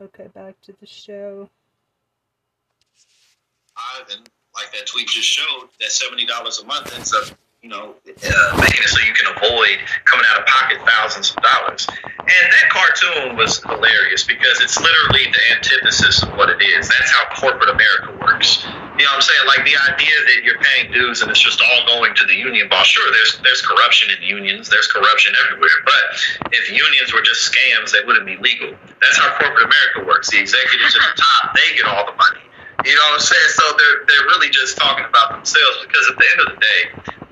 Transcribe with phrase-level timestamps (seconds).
[0.00, 1.48] Okay, back to the show.
[4.10, 7.94] And like that tweet just showed, that seventy dollars a month ends up you know,
[8.06, 11.86] uh, making it so you can avoid coming out of pocket thousands of dollars.
[11.90, 16.88] And that cartoon was hilarious because it's literally the antithesis of what it is.
[16.88, 18.64] That's how corporate America works.
[18.98, 19.46] You know what I'm saying?
[19.46, 22.66] Like the idea that you're paying dues and it's just all going to the union
[22.68, 22.90] boss.
[22.90, 25.78] Sure, there's there's corruption in unions, there's corruption everywhere.
[25.86, 28.74] But if unions were just scams, they wouldn't be legal.
[28.98, 30.34] That's how corporate America works.
[30.34, 32.42] The executives at the top, they get all the money.
[32.90, 33.50] You know what I'm saying?
[33.54, 36.82] So they're they're really just talking about themselves because at the end of the day,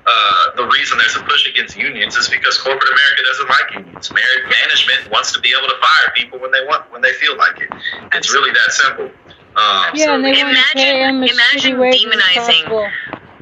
[0.07, 4.07] uh, the reason there's a push against unions is because corporate America doesn't like unions.
[4.07, 7.59] Management wants to be able to fire people when they want, when they feel like
[7.59, 7.67] it.
[8.15, 9.11] It's really that simple.
[9.57, 12.91] Um, yeah, and they imagine, imagine demonizing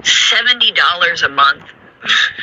[0.03, 1.63] seventy dollars a month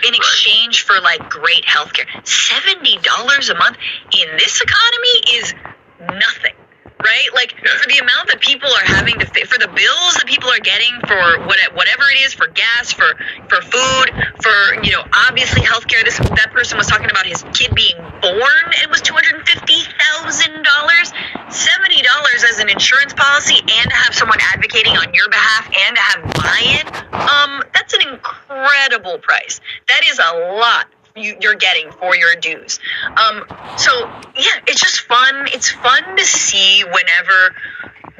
[0.06, 2.06] in exchange for like great health care.
[2.24, 3.78] Seventy dollars a month
[4.12, 5.54] in this economy is
[6.00, 6.61] nothing
[7.02, 7.28] right?
[7.34, 10.62] Like for the amount that people are having to for the bills that people are
[10.62, 13.18] getting for what, whatever it is for gas, for
[13.48, 14.06] for food,
[14.40, 16.04] for you know obviously healthcare.
[16.04, 18.64] This that person was talking about his kid being born.
[18.82, 21.12] It was two hundred fifty thousand dollars,
[21.50, 25.96] seventy dollars as an insurance policy, and to have someone advocating on your behalf and
[25.96, 26.86] to have buy-in.
[27.12, 29.60] Um, that's an incredible price.
[29.88, 32.78] That is a lot you, are getting for your dues.
[33.08, 33.44] Um,
[33.76, 33.92] so
[34.36, 35.48] yeah, it's just fun.
[35.52, 37.54] It's fun to see whenever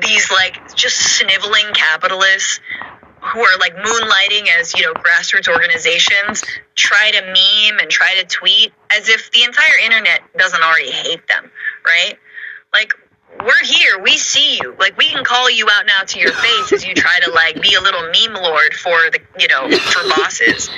[0.01, 2.61] these like just sniveling capitalists
[3.20, 6.43] who are like moonlighting as you know grassroots organizations
[6.75, 11.27] try to meme and try to tweet as if the entire internet doesn't already hate
[11.29, 11.51] them,
[11.87, 12.19] right?
[12.73, 12.95] Like
[13.41, 14.75] we're here, we see you.
[14.79, 17.61] Like we can call you out now to your face as you try to like
[17.63, 20.69] be a little meme lord for the you know for bosses.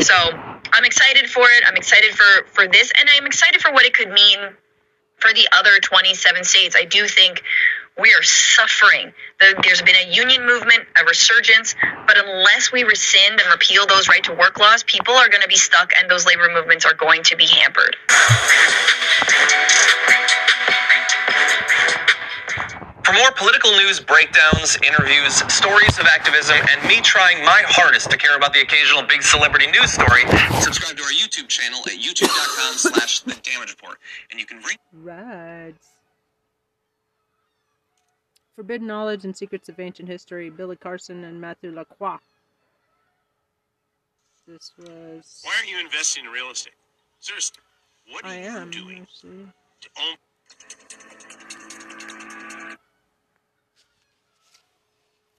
[0.00, 1.64] So I'm excited for it.
[1.66, 4.38] I'm excited for for this, and I'm excited for what it could mean
[5.16, 6.76] for the other 27 states.
[6.78, 7.42] I do think
[7.98, 9.12] we are suffering.
[9.40, 11.76] There's been a union movement, a resurgence,
[12.06, 15.48] but unless we rescind and repeal those right to work laws, people are going to
[15.48, 17.96] be stuck and those labor movements are going to be hampered.
[23.04, 28.16] For more political news, breakdowns, interviews, stories of activism, and me trying my hardest to
[28.16, 30.22] care about the occasional big celebrity news story,
[30.60, 33.98] subscribe to our YouTube channel at youtube.com slash the damage report.
[34.30, 35.86] And you can read Rides.
[38.56, 42.16] Forbidden Knowledge and Secrets of Ancient History, Billy Carson and Matthew Lacroix.
[44.48, 46.72] This was Why aren't you investing in real estate?
[47.20, 47.58] Seriously,
[48.10, 49.46] what are I you am, doing actually.
[49.82, 50.16] to own
[50.60, 51.50] joined
[54.90, 55.33] by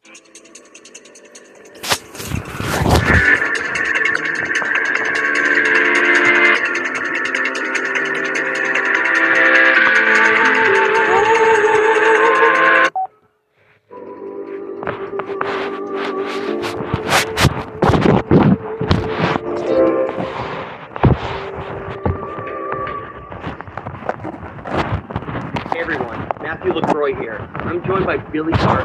[28.35, 28.84] Billy Carson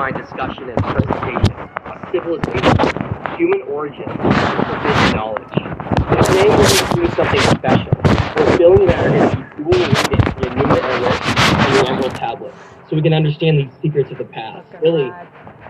[0.00, 1.52] mastermind discussion and presentation
[1.84, 5.52] of civilization, human origin, and forbidden knowledge.
[5.60, 7.92] And today we're going to do something special.
[8.36, 11.20] We're filling Americans dual reading the Enuma Elish
[11.68, 12.54] and the Emerald Tablet,
[12.88, 14.66] so we can understand these secrets of the past.
[14.74, 15.10] Oh, Billy,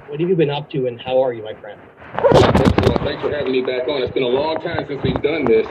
[0.07, 1.81] what have you been up to, and how are you, my friend?
[2.23, 2.45] First
[3.03, 4.03] thanks for having me back on.
[4.03, 5.67] It's been a long time since we've done this,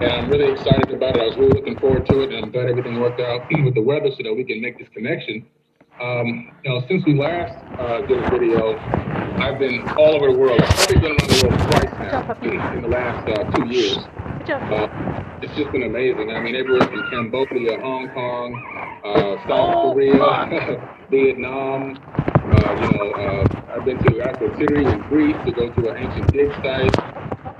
[0.00, 1.22] and I'm really excited about it.
[1.22, 3.82] I was really looking forward to it, and I'm glad everything worked out with the
[3.82, 5.46] weather so that we can make this connection.
[6.00, 8.76] Um, you know, since we last uh, did a video,
[9.38, 10.60] I've been all over the world.
[10.60, 13.98] I've probably been around the world twice now in the last uh, two years.
[14.48, 14.88] Uh,
[15.42, 16.30] it's just been amazing.
[16.30, 21.98] I mean, everywhere from Cambodia, Hong Kong, uh, South oh, Korea, Vietnam.
[22.02, 26.32] Uh, you know, uh, I've been to Akrotiri in Greece to go to an ancient
[26.32, 26.98] dig site.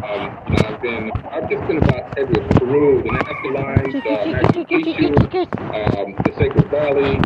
[0.03, 2.49] Um, you know, I've been, I've just been about everywhere.
[2.59, 5.09] Peru, the Nazca Lines, uh, Machu Picchu,
[5.99, 7.21] um, the Sacred Valley,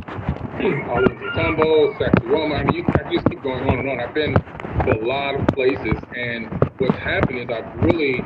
[0.56, 2.60] Ollantaytambo, Sacsayhuama.
[2.60, 4.00] I mean, you, I just keep going on and on.
[4.00, 6.48] I've been to a lot of places, and
[6.78, 8.24] what's happened is I've really,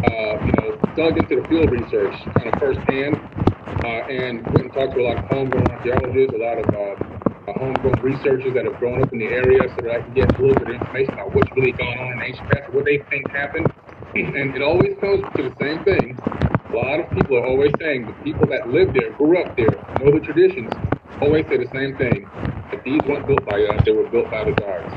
[0.00, 3.20] uh, you know, dug into the field research kind of firsthand,
[3.84, 6.96] uh, and went and talked to a lot of homegrown archaeologists, a lot of uh,
[7.52, 10.32] uh, homegrown researchers that have grown up in the area, so that I can get
[10.32, 13.04] a little bit of information about what's really going on in ancient past, what they
[13.10, 13.68] think happened,
[14.14, 16.22] and it always comes to the same thing.
[16.72, 19.84] A lot of people are always saying the people that lived there, grew up there,
[19.96, 20.78] know the traditions,
[21.20, 22.32] always say the same thing.
[22.72, 24.94] That these weren't built by us, they were built by the guards.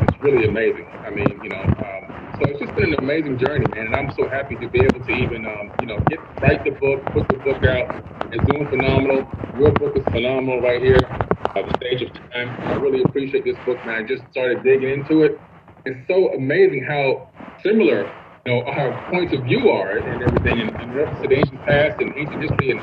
[0.00, 0.90] It's really amazing.
[1.06, 3.96] I mean, you know, um, so So it's just been an amazing journey, man, and
[3.96, 7.12] I'm so happy to be able to even, um, you know, get write the book,
[7.12, 7.86] put the book out.
[8.32, 9.32] It's doing phenomenal.
[9.52, 11.14] Your book is phenomenal right here.
[11.56, 12.58] Uh, the stage of time.
[12.68, 13.96] I really appreciate this book, man.
[13.96, 15.42] I just started digging into it.
[15.84, 18.16] It's so amazing how similar
[18.46, 21.62] you know, our points of view are and everything in, in reference to the ancient
[21.64, 22.82] past and ancient history and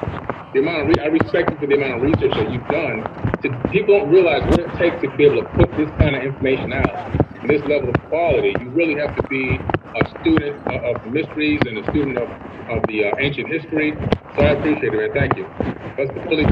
[0.54, 3.06] the amount of re- I respect you for the amount of research that you've done.
[3.44, 6.24] To, people don't realize what it takes to be able to put this kind of
[6.24, 6.96] information out
[7.42, 8.56] and this level of quality.
[8.60, 9.66] You really have to be
[9.96, 12.30] a student of, of mysteries and a student of,
[12.70, 14.00] of the uh, ancient history.
[14.38, 15.10] So I appreciate it, man.
[15.14, 15.50] Thank you.
[15.98, 16.46] That's really.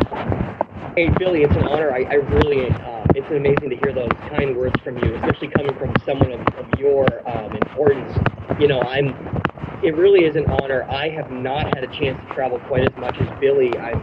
[0.95, 1.91] Hey, Billy, it's an honor.
[1.93, 5.73] I, I really, uh, it's amazing to hear those kind words from you, especially coming
[5.79, 8.13] from someone of, of your um, importance.
[8.59, 9.09] You know, I'm.
[9.83, 10.83] It really is an honor.
[10.83, 13.73] I have not had a chance to travel quite as much as Billy.
[13.77, 13.93] I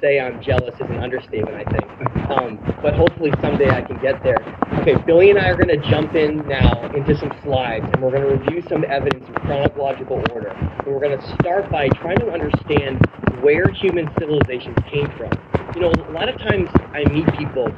[0.00, 1.84] say I'm jealous is an understatement, I think.
[2.30, 4.40] Um, but hopefully someday I can get there.
[4.80, 8.12] Okay, Billy and I are going to jump in now into some slides, and we're
[8.12, 10.48] going to review some evidence in chronological order.
[10.48, 13.04] And we're going to start by trying to understand
[13.40, 15.32] where human civilizations came from.
[15.74, 17.68] You know, a lot of times I meet people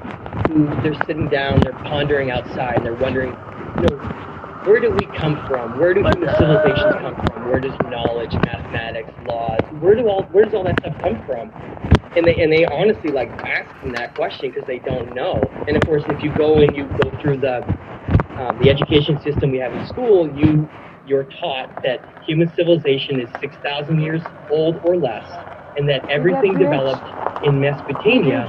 [0.46, 3.30] who they're sitting down, they're pondering outside, and they're wondering,
[3.76, 3.96] you know,
[4.64, 5.78] where do we come from?
[5.78, 7.48] Where do human civilizations come from?
[7.48, 11.50] Where does knowledge, mathematics, laws, where do all where does all that stuff come from?
[12.16, 15.40] And they and they honestly like asking that question because they don't know.
[15.66, 17.64] And of course, if you go and you go through the
[18.38, 20.68] um, the education system we have in school, you
[21.06, 25.26] you're taught that human civilization is six thousand years old or less,
[25.76, 27.04] and that everything developed
[27.44, 28.48] in Mesopotamia,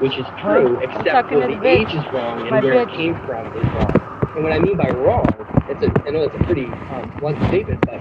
[0.00, 3.64] which is true, except for the age is wrong and where it came from is
[3.74, 4.30] wrong.
[4.34, 5.26] And what I mean by wrong,
[5.68, 8.00] it's a, I know it's a pretty um, blunt statement, but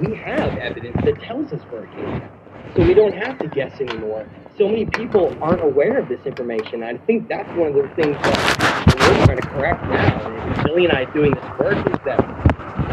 [0.00, 2.30] we have evidence that tells us where it came from.
[2.76, 4.28] So we don't have to guess anymore.
[4.58, 6.82] So many people aren't aware of this information.
[6.82, 10.26] I think that's one of the things that we're trying to correct now.
[10.26, 12.20] And Billy and I doing this work is that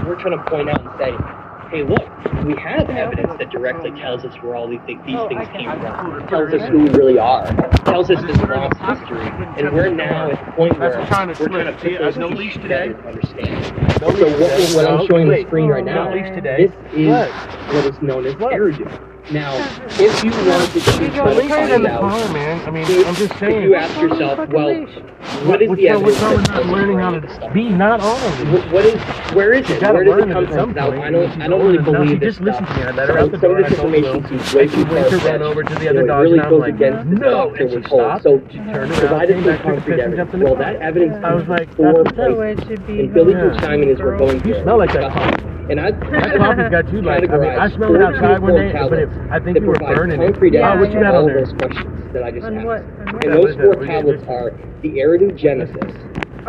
[0.08, 1.12] we're trying to point out and say,
[1.70, 2.08] hey, look,
[2.46, 6.28] we have evidence that directly tells us where all these, these things came from.
[6.28, 7.46] Tells us who we really are.
[7.86, 9.28] Tells us this lost history.
[9.58, 11.52] And we're now at the point where we're trying to put
[12.00, 12.90] those no leash today.
[12.90, 13.66] to understand.
[14.00, 16.68] So what, what I'm showing on the screen right now, No leash today.
[16.68, 17.86] this is What?
[17.86, 19.17] is known as Eridu.
[19.30, 19.56] Now,
[20.00, 22.66] if you wanted to try to put it in find the out, car, man.
[22.66, 23.62] I mean, if, I'm just if saying.
[23.62, 24.72] you ask yourself, well,
[25.46, 27.38] what is what's the evidence what's wrong with that not learning how any of this
[27.40, 28.46] to be not on it?
[28.48, 29.02] Wh- what is
[29.36, 29.82] where is it?
[29.82, 30.74] Where does it come from?
[30.74, 30.92] Now.
[30.92, 32.84] I don't I don't really believe this just listen to me.
[32.84, 33.60] I let her out Some, the some door.
[33.60, 36.40] of this information seems way too went to run over to the other dogs, really
[36.40, 37.30] goes like, against the no.
[37.52, 38.22] doctor we're told.
[38.24, 40.16] So She turned around, provided came some back, took concrete evidence.
[40.18, 42.56] jumped in the Well, that evidence I was comes like, four that's the way it
[42.64, 42.68] places.
[42.80, 43.00] should be.
[43.02, 43.50] And Billy Yeah.
[43.52, 45.12] can chime in as we're going You smell like that
[45.70, 48.72] And I, That coffee's got you like, I mean, I smelled it outside one day,
[48.72, 50.26] but it, I think that you were provide burning it.
[50.26, 51.46] concrete Oh, evidence what you to got all on there?
[51.46, 52.66] those questions that I just On asked.
[52.66, 52.82] what?
[52.82, 53.26] On what?
[53.26, 54.34] And those four tablets listen.
[54.34, 55.94] are the Eridu Genesis,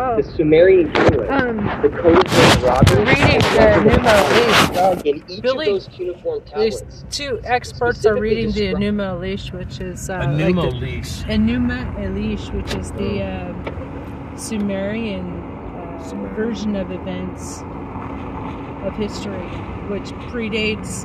[0.01, 2.21] Oh, the Sumerian Tablets, um, the Codes
[2.55, 5.05] of Robert, reading the Enuma Elish.
[5.05, 9.51] In each Billy, of those cuneiform These two experts are specifically reading the Enuma Elish,
[9.51, 11.25] which is uh, A like pneumo the.
[11.25, 17.61] Enuma Elish, which is the uh, Sumerian uh, version of events
[18.85, 19.47] of history,
[19.89, 21.03] which predates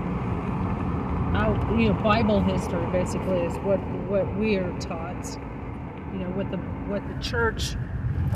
[1.34, 2.84] out, you know, Bible history.
[2.92, 3.78] Basically, is what
[4.08, 5.38] what we are taught.
[6.12, 6.58] You know, what the
[6.90, 7.76] what the church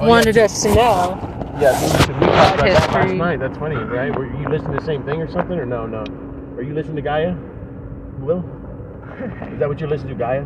[0.00, 0.44] Oh, wanted yeah.
[0.44, 1.18] us to know.
[1.60, 3.40] Yeah, we, we talked about that last night.
[3.40, 4.14] That's funny, right?
[4.16, 5.86] Were you listening to the same thing or something, or no?
[5.86, 6.04] No.
[6.56, 7.34] Are you listening to Gaia?
[8.18, 8.38] Will?
[9.52, 10.44] Is that what you're listening to, Gaia?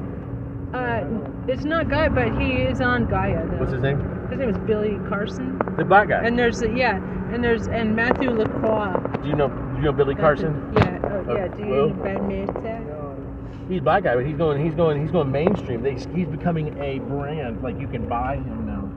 [0.73, 1.05] Uh,
[1.49, 3.47] it's not Gaia, but he is on Gaia.
[3.47, 3.59] Though.
[3.59, 4.01] What's his name?
[4.31, 5.59] His name is Billy Carson.
[5.77, 6.23] The black guy.
[6.25, 6.97] And there's a, yeah,
[7.35, 8.95] and there's and Matthew Lacroix.
[9.23, 9.49] do you know?
[9.49, 10.73] Do you know Billy Carson?
[10.75, 11.49] Yeah, Uh, yeah.
[11.49, 11.89] Do you Will?
[11.89, 12.89] know badminton?
[13.69, 14.63] He's a black guy, but he's going.
[14.65, 15.01] He's going.
[15.01, 15.83] He's going mainstream.
[15.83, 17.63] They, he's becoming a brand.
[17.63, 18.91] Like you can buy him now,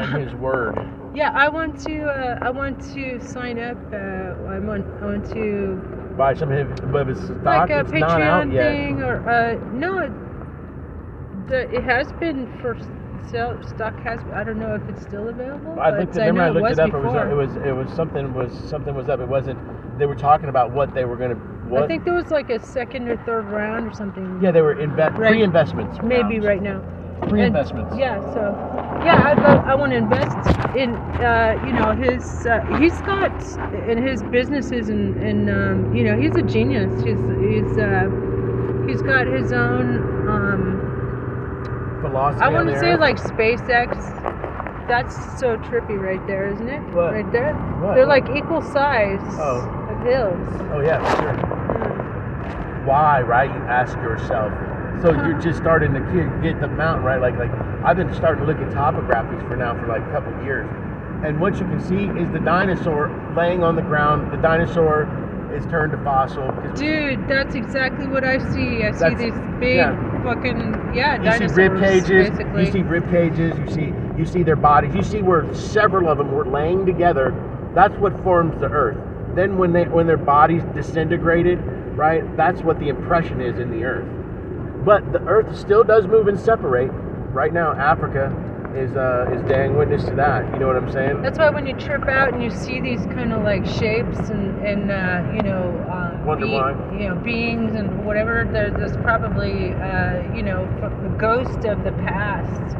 [0.00, 0.78] and his word.
[1.14, 2.04] Yeah, I want to.
[2.06, 3.76] Uh, I want to sign up.
[3.92, 3.96] Uh,
[4.48, 4.86] I want.
[5.02, 5.80] I want to
[6.16, 6.68] Buy some of
[7.08, 7.42] his, stock.
[7.44, 8.70] like a it's Patreon yet.
[8.72, 9.98] thing or uh, no.
[9.98, 10.12] It,
[11.48, 12.76] the, it has been for
[13.30, 13.58] sale.
[13.66, 14.20] Stock has.
[14.34, 15.78] I don't know if it's still available.
[15.80, 16.14] I looked.
[16.16, 16.92] Remember, know I looked was it up.
[16.92, 17.28] Before.
[17.28, 17.50] It was.
[17.56, 17.66] It was.
[17.66, 18.34] It was something.
[18.34, 19.20] Was something was up.
[19.20, 19.58] It wasn't.
[19.98, 21.36] They were talking about what they were going to.
[21.36, 21.84] What?
[21.84, 24.40] I think there was like a second or third round or something.
[24.42, 25.30] yeah, they were inve- Right.
[25.32, 25.98] pre-investments.
[26.02, 26.46] Maybe rounds.
[26.46, 26.80] right now.
[27.28, 27.92] Pre-investments.
[27.92, 28.52] And, yeah, so
[29.04, 30.36] yeah, I'd I want to invest
[30.76, 33.32] in uh, you know his uh, he's got
[33.88, 36.92] in his businesses and and um, you know he's a genius.
[37.04, 38.10] He's he's uh,
[38.88, 40.28] he's got his own.
[40.28, 40.91] Um,
[42.04, 44.18] I want to say like SpaceX.
[44.88, 46.80] That's so trippy right there, isn't it?
[46.92, 47.12] What?
[47.14, 47.54] Right there.
[47.54, 47.94] What?
[47.94, 49.60] They're like equal size Oh.
[49.88, 50.48] of hills.
[50.72, 51.32] Oh yeah, for sure.
[51.32, 52.86] Hmm.
[52.86, 53.48] Why, right?
[53.50, 54.52] You ask yourself.
[55.00, 57.20] So you're just starting to get, get the mountain right.
[57.20, 57.50] Like like
[57.84, 60.68] I've been starting to look at topographies for now for like a couple years,
[61.24, 64.32] and what you can see is the dinosaur laying on the ground.
[64.32, 65.06] The dinosaur
[65.54, 66.50] is turned to fossil.
[66.74, 68.82] Dude, that's exactly what I see.
[68.84, 70.22] I see these big yeah.
[70.22, 71.54] fucking yeah You dinosaurs.
[71.54, 72.30] see rib cages.
[72.30, 72.64] basically.
[72.64, 73.58] You see rib cages.
[73.58, 74.94] You see you see their bodies.
[74.94, 77.34] You see where several of them were laying together.
[77.74, 78.98] That's what forms the Earth.
[79.34, 81.58] Then when they when their bodies disintegrated,
[81.96, 82.24] right?
[82.36, 84.06] That's what the impression is in the Earth.
[84.84, 86.90] But the Earth still does move and separate.
[87.32, 88.30] Right now, Africa
[88.74, 90.50] is uh, is dang witness to that.
[90.52, 91.22] You know what I'm saying?
[91.22, 94.58] That's why when you trip out and you see these kind of like shapes and
[94.66, 96.70] and uh, you know uh, Wonder be- why.
[96.98, 101.84] you know beings and whatever, there, there's probably uh, you know f- the ghost of
[101.84, 102.76] the past.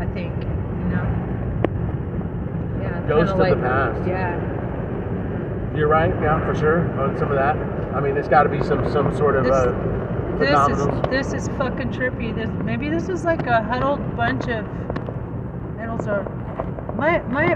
[0.00, 1.06] I think you know.
[2.82, 3.06] Yeah.
[3.08, 4.08] Ghost of the past.
[4.08, 5.76] Yeah.
[5.76, 6.10] You're right.
[6.22, 7.56] Yeah, for sure on some of that.
[7.94, 9.96] I mean, there's got to be some some sort of This- uh,
[10.38, 12.34] This is this is fucking trippy.
[12.34, 14.64] This maybe this is like a huddled bunch of.
[16.06, 16.24] Or
[16.96, 17.54] my my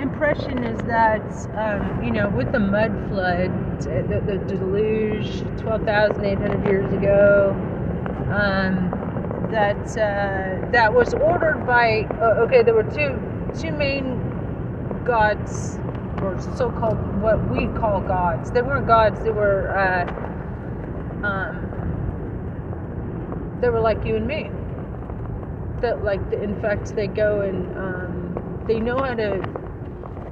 [0.00, 1.22] impression is that
[1.56, 6.92] um, you know with the mud flood, the, the deluge, twelve thousand eight hundred years
[6.92, 7.50] ago,
[8.32, 8.90] um,
[9.50, 12.02] that uh, that was ordered by.
[12.20, 13.18] Uh, okay, there were two
[13.58, 14.20] two main
[15.04, 15.78] gods
[16.22, 18.50] or so-called what we call gods.
[18.50, 19.22] They weren't gods.
[19.22, 19.70] They were.
[19.76, 20.06] Uh,
[21.26, 21.70] um,
[23.60, 24.50] they were like you and me.
[25.84, 29.46] That like in fact they go and um, they know how to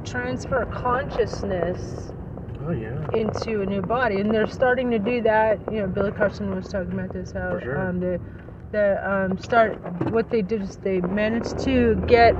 [0.02, 2.10] transfer consciousness
[2.66, 3.06] oh yeah.
[3.12, 5.60] into a new body, and they're starting to do that.
[5.70, 7.78] You know, Billy Carson was talking about this how sure.
[7.78, 8.18] um, the
[8.72, 9.76] the um, start
[10.10, 12.32] what they did is they managed to get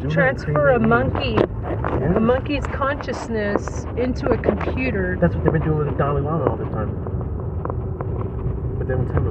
[0.00, 2.16] Doing transfer a monkey Yeah.
[2.16, 5.16] a monkey's consciousness into a computer.
[5.18, 6.90] That's what they've been doing with the Dalai Lama all this time.
[8.78, 9.30] But they won't tell me.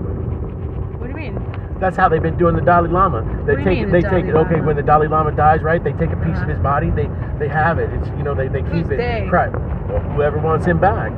[0.97, 1.56] What do you mean?
[1.79, 3.21] That's how they've been doing the Dalai Lama.
[3.45, 4.67] They What take mean, they the take Dalai okay Lama?
[4.67, 5.83] when the Dalai Lama dies, right?
[5.83, 6.49] They take a piece of Uh-huh.
[6.49, 6.89] his body.
[6.89, 7.89] They they have it.
[7.93, 8.97] It's you know they, they keep Who's it.
[8.97, 9.27] they?
[9.31, 9.51] Right.
[9.89, 11.11] Well, whoever wants him back,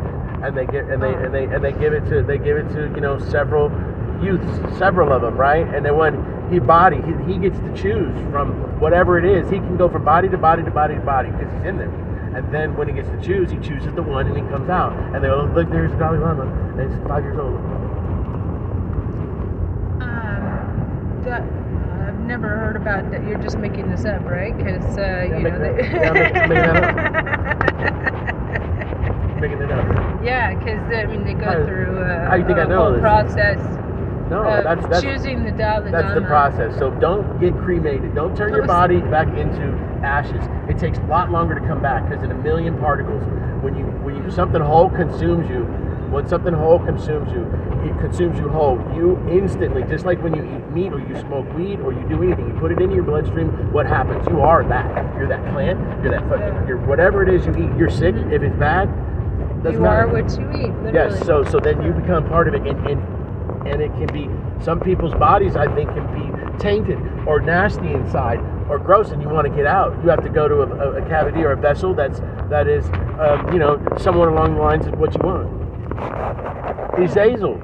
[0.43, 1.23] and they get and they Oh.
[1.23, 3.71] and they and they give it to they give it to you know several
[4.21, 5.65] youths, several of them, right?
[5.73, 9.49] And then when he body he, he gets to choose from whatever it is.
[9.49, 11.91] He can go from body to body to body to body because he's in there.
[12.35, 14.93] And then when he gets to choose, he chooses the one and he comes out.
[15.15, 16.43] And they go, look, there's the Dalai Lama.
[16.77, 17.55] And he's five years old.
[20.01, 23.25] Um, that I've never heard about that.
[23.27, 24.55] You're just making this up, right?
[24.55, 25.59] Because uh, you know.
[25.59, 27.89] that- they- yeah,
[29.39, 30.23] Making it up.
[30.23, 32.83] Yeah, because I mean they go How- through uh, how you think a I know
[32.83, 33.01] whole this?
[33.01, 33.57] process
[34.29, 36.77] No, that's that's choosing the Dalai that's the process.
[36.77, 38.13] So don't get cremated.
[38.15, 39.63] Don't turn your body back into
[40.03, 40.43] ashes.
[40.69, 43.23] It takes a lot longer to come back because in a million particles,
[43.63, 45.65] when you when you something whole consumes you,
[46.11, 47.43] when something whole consumes you,
[47.89, 48.77] it consumes you whole.
[48.95, 52.21] You instantly, just like when you eat meat or you smoke weed or you do
[52.23, 53.71] anything, you put it into your bloodstream.
[53.71, 54.25] What happens?
[54.27, 55.15] You are that.
[55.15, 55.79] You're that plant.
[56.03, 56.67] You're that fucking.
[56.67, 57.77] You're whatever it is you eat.
[57.77, 58.15] You're sick.
[58.15, 58.87] If it's bad,
[59.63, 60.73] doesn't You are what you eat.
[60.83, 60.93] Literally.
[60.93, 64.29] Yes, so so then you become part of it, and, and and it can be
[64.63, 65.55] some people's bodies.
[65.55, 66.97] I think can be tainted
[67.27, 68.39] or nasty inside
[68.69, 69.97] or gross, and you want to get out.
[70.03, 72.85] You have to go to a, a, a cavity or a vessel that's that is
[73.19, 75.68] um, you know somewhere along the lines of what you want.
[77.00, 77.56] He's Hazel.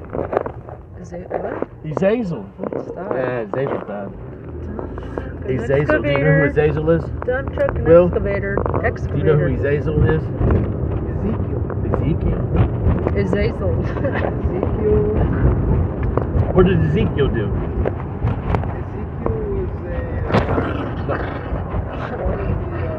[1.00, 1.68] Is it what?
[1.84, 2.46] He's Hazel.
[2.88, 3.12] Stop.
[3.14, 4.08] Yeah, Hazel's bad.
[4.08, 6.02] An He's Hazel.
[6.02, 7.04] Do you know who excavator, Hazel is?
[7.26, 8.06] Dump truck and Will?
[8.06, 8.56] excavator.
[8.56, 10.22] Do you know who Hazel is?
[11.16, 11.62] Ezekiel.
[11.86, 12.42] Ezekiel.
[13.16, 13.74] Is Ezekiel.
[16.54, 17.46] What did Ezekiel do?
[21.06, 21.14] No.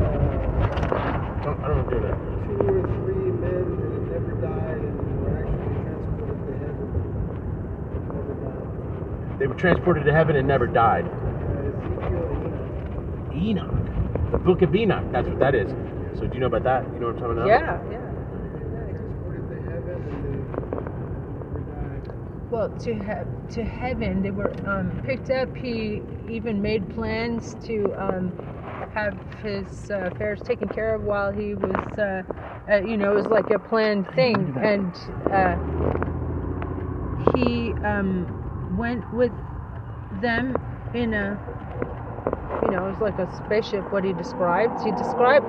[0.08, 2.15] Uh, don't- I don't want to do that.
[2.48, 6.89] two or three men that had never died and were actually transported to heaven.
[8.08, 8.67] Never died.
[9.39, 11.06] They were transported to heaven and never died.
[11.06, 13.72] Ezekiel and Enoch.
[13.72, 14.32] Enoch.
[14.32, 15.06] The book of Enoch.
[15.12, 15.72] That's what that is.
[16.17, 16.84] So do you know about that?
[16.94, 17.48] You know what I'm talking about?
[17.48, 18.00] yeah, yeah.
[18.91, 20.32] Transported to heaven and they
[21.50, 22.50] never died.
[22.50, 25.56] Well, to he- to heaven, they were um, picked up.
[25.56, 28.34] He even made plans to um,
[28.94, 32.24] have his uh, affairs taken care of while he was, uh,
[32.72, 34.94] uh, you know, it was like a planned thing, and
[35.32, 35.58] uh,
[37.36, 38.25] he um,
[38.77, 39.34] went with
[40.22, 40.55] them
[40.93, 41.39] in a,
[42.63, 43.91] you know, it was like a spaceship.
[43.91, 45.46] What he described, he described.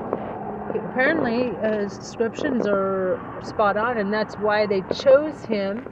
[0.75, 5.87] Apparently, his descriptions are spot on, and that's why they chose him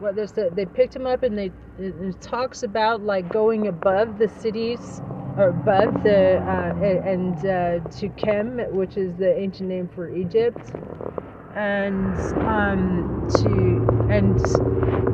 [0.00, 4.18] well, there's the, they picked him up and they it talks about like going above
[4.18, 5.00] the cities
[5.38, 10.72] or above the uh, and uh, to Kem, which is the ancient name for Egypt,
[11.56, 12.16] and
[12.46, 14.38] um, to and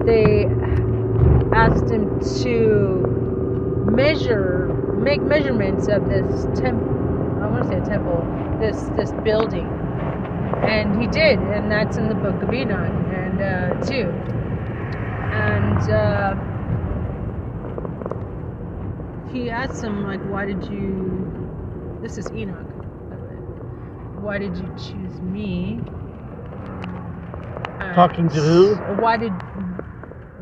[0.07, 0.45] they
[1.53, 3.11] asked him to
[3.85, 7.11] measure make measurements of this temple.
[7.41, 9.79] I want to say a temple, this this building,
[10.65, 14.23] and he did, and that's in the Book of Enoch, and uh, too,
[15.31, 16.37] and uh,
[19.25, 21.35] he asked him like, why did you?
[22.01, 22.69] This is Enoch,
[23.11, 23.41] by the way.
[24.15, 25.87] Why did you choose me?
[27.81, 28.77] And Talking to who?
[28.77, 29.33] Why did?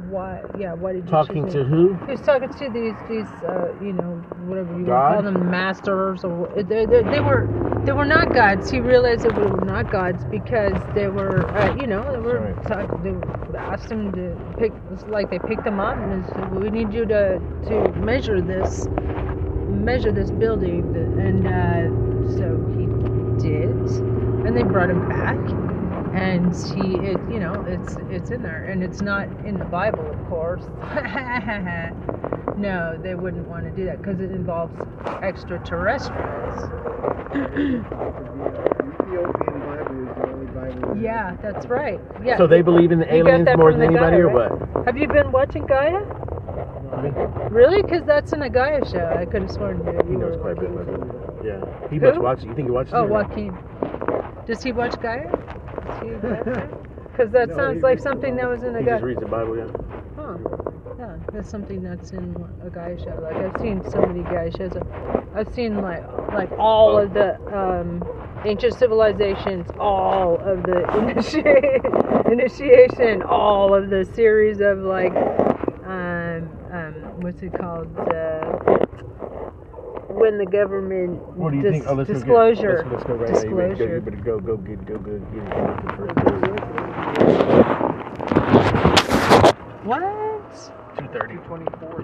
[0.08, 0.42] Why?
[0.58, 0.74] Yeah.
[0.74, 1.98] Why did you Talking to who?
[2.06, 6.50] He was talking to these these uh, you know whatever you call them masters or
[6.56, 7.46] they, they, they were
[7.84, 8.70] they were not gods.
[8.70, 12.56] He realized that they were not gods because they were uh, you know they were
[12.66, 13.14] talk, they
[13.56, 14.72] asked him to pick
[15.06, 18.88] like they picked him up and said we need you to to measure this
[19.68, 21.90] measure this building and uh,
[22.26, 22.88] so he
[23.38, 23.88] did
[24.44, 25.38] and they brought him back
[26.14, 30.08] and he it you know it's it's in there and it's not in the bible
[30.10, 30.62] of course
[32.56, 34.72] no they wouldn't want to do that because it involves
[35.22, 36.54] extraterrestrials
[37.34, 37.84] Ethiopian
[39.64, 40.96] Bible is the only Bible.
[41.02, 44.26] yeah that's right yeah So they believe in the You aliens more than anybody, Gaia,
[44.26, 44.50] or right?
[44.50, 44.86] what?
[44.86, 45.98] have you been watching gaia
[47.50, 50.56] really because that's in a gaia show i could have sworn that He knows quite
[50.56, 51.46] a bit about it.
[51.46, 51.90] Yeah.
[51.90, 52.06] He Who?
[52.06, 52.46] must watch it.
[52.48, 53.56] You think he watches oh joaquin
[54.46, 55.30] does he watch gaia
[57.10, 59.56] because that No, sounds like something that was in a He just reads the Bible,
[59.56, 59.66] yeah.
[60.16, 60.36] Huh.
[60.98, 63.18] Yeah, that's something that's in a Gaia show.
[63.22, 64.76] Like I've seen so many Gaia shows.
[65.34, 68.04] I've seen like like all of the um,
[68.44, 75.14] ancient civilizations, all of the initi- initiation, all of the series of like
[75.84, 77.88] um, um, what's it called?
[77.98, 78.58] Uh,
[80.18, 81.84] when the government What do you dis- think?
[81.86, 83.84] Oh, let's disclosure Go get, let's, let's go right now.
[83.84, 86.68] You better go, you better go, go, get, go, go, get it.
[89.84, 90.02] What?
[90.98, 91.36] Two thirty.
[91.36, 92.02] Twenty-four.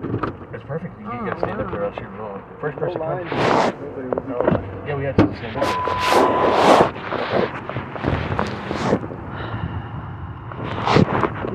[0.52, 0.98] That's perfect.
[1.00, 1.84] You, Oh, you gotta stand up there.
[1.84, 2.42] I'll shoot it on.
[2.60, 3.28] First person line.
[3.28, 4.28] comes.
[4.28, 4.38] No.
[4.86, 5.64] Yeah, we had to stand up.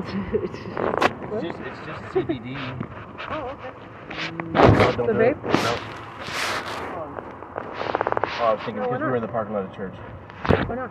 [1.32, 2.56] It's just, it's just CBD.
[3.30, 3.70] Oh, okay.
[4.52, 5.38] No, don't The vape?
[8.40, 8.46] It.
[8.46, 8.46] No.
[8.46, 9.94] Oh, I was thinking Oh, why because we were in the parking lot of church.
[10.66, 10.90] Why not?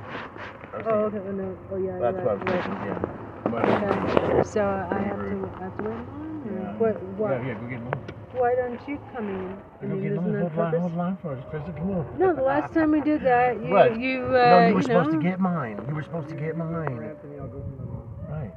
[0.86, 1.18] Oh, okay.
[1.18, 1.58] Oh, no.
[1.72, 1.98] Oh, yeah.
[2.00, 2.78] That's right, what I was thinking.
[2.86, 3.20] Yeah.
[3.50, 4.44] Okay.
[4.44, 6.30] So I have to I have to wait in line?
[6.46, 6.78] Yeah.
[6.78, 7.04] What?
[7.18, 7.32] What?
[7.32, 7.94] Yeah, yeah, go get one.
[8.34, 9.58] Why don't you come in?
[9.82, 10.34] I Go mean, get isn't one.
[10.34, 10.82] that Hold line, purpose?
[10.82, 11.76] hold line for us, Krista.
[11.76, 12.20] Come on.
[12.20, 14.00] No, the last time we did that, you What?
[14.00, 15.82] you uh, no, you were you supposed know, to get mine.
[15.88, 17.02] You were supposed to get mine.
[17.04, 18.54] Anthony, I'll go for Right.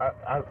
[0.00, 0.42] I, I,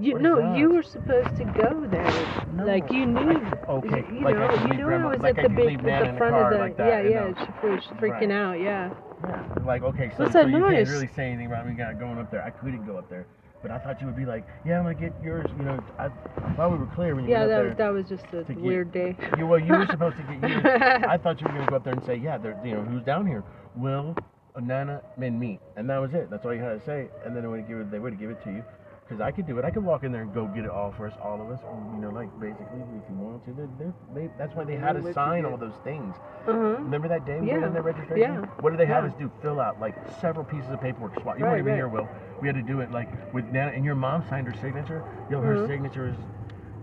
[0.00, 2.44] you no, you were supposed to go there.
[2.52, 3.40] No, like you knew.
[3.68, 5.78] okay, You like know, could you knew grandma- it was like at I the big,
[5.78, 6.58] at the in the front of the.
[6.58, 7.44] like that, yeah, yeah.
[7.60, 8.30] She was freaking Right.
[8.30, 8.60] out.
[8.60, 8.90] Yeah.
[9.26, 10.88] yeah, like okay, so, What's so that you noise?
[10.88, 12.42] can't really say anything about me got going up there.
[12.44, 13.26] I couldn't go up there,
[13.62, 15.46] but I thought you would be like, yeah, I'm gonna get yours.
[15.58, 16.08] You know, I
[16.56, 17.86] thought we were clear when you Yeah, went up that there.
[17.86, 19.16] that was just a to get- weird day.
[19.38, 20.64] You well, you were supposed to get yours.
[21.08, 23.02] I thought you were gonna go up there and say, yeah, there, you know, who's
[23.04, 23.44] down here?
[23.76, 24.16] Will,
[24.60, 26.30] Nana, and me, and that was it.
[26.30, 27.08] That's all you had to say.
[27.24, 27.90] And then they would give it.
[27.90, 28.64] They would give it to you.
[29.04, 29.64] Because I could do it.
[29.66, 31.60] I could walk in there and go get it all for us, all of us.
[31.62, 34.76] Or, you know, like basically, if you want to, they're, they're, they, that's why they
[34.76, 36.14] had us sign all those things.
[36.48, 36.76] Uh-huh.
[36.80, 37.66] Remember that day we went Yeah.
[37.66, 38.34] in their registration?
[38.34, 38.40] Yeah.
[38.60, 39.10] What did they have Yeah.
[39.10, 39.30] us do?
[39.42, 41.20] Fill out like several pieces of paperwork.
[41.20, 41.38] Swap.
[41.38, 41.76] You Right, weren't even right.
[41.76, 42.08] here, Will.
[42.40, 45.04] We had to do it like with Nana, and your mom signed her signature.
[45.30, 45.66] Yo, her Mhm.
[45.66, 46.16] signature is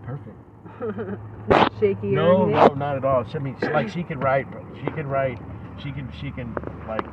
[0.03, 0.37] perfect.
[1.49, 3.23] Not shaky No, no, not at all.
[3.25, 4.45] She, I mean, she, like she could write.
[4.79, 5.39] She could write.
[5.81, 6.07] She can.
[6.21, 6.53] She can
[6.87, 7.03] like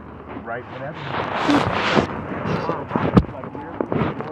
[0.44, 0.98] write whatever.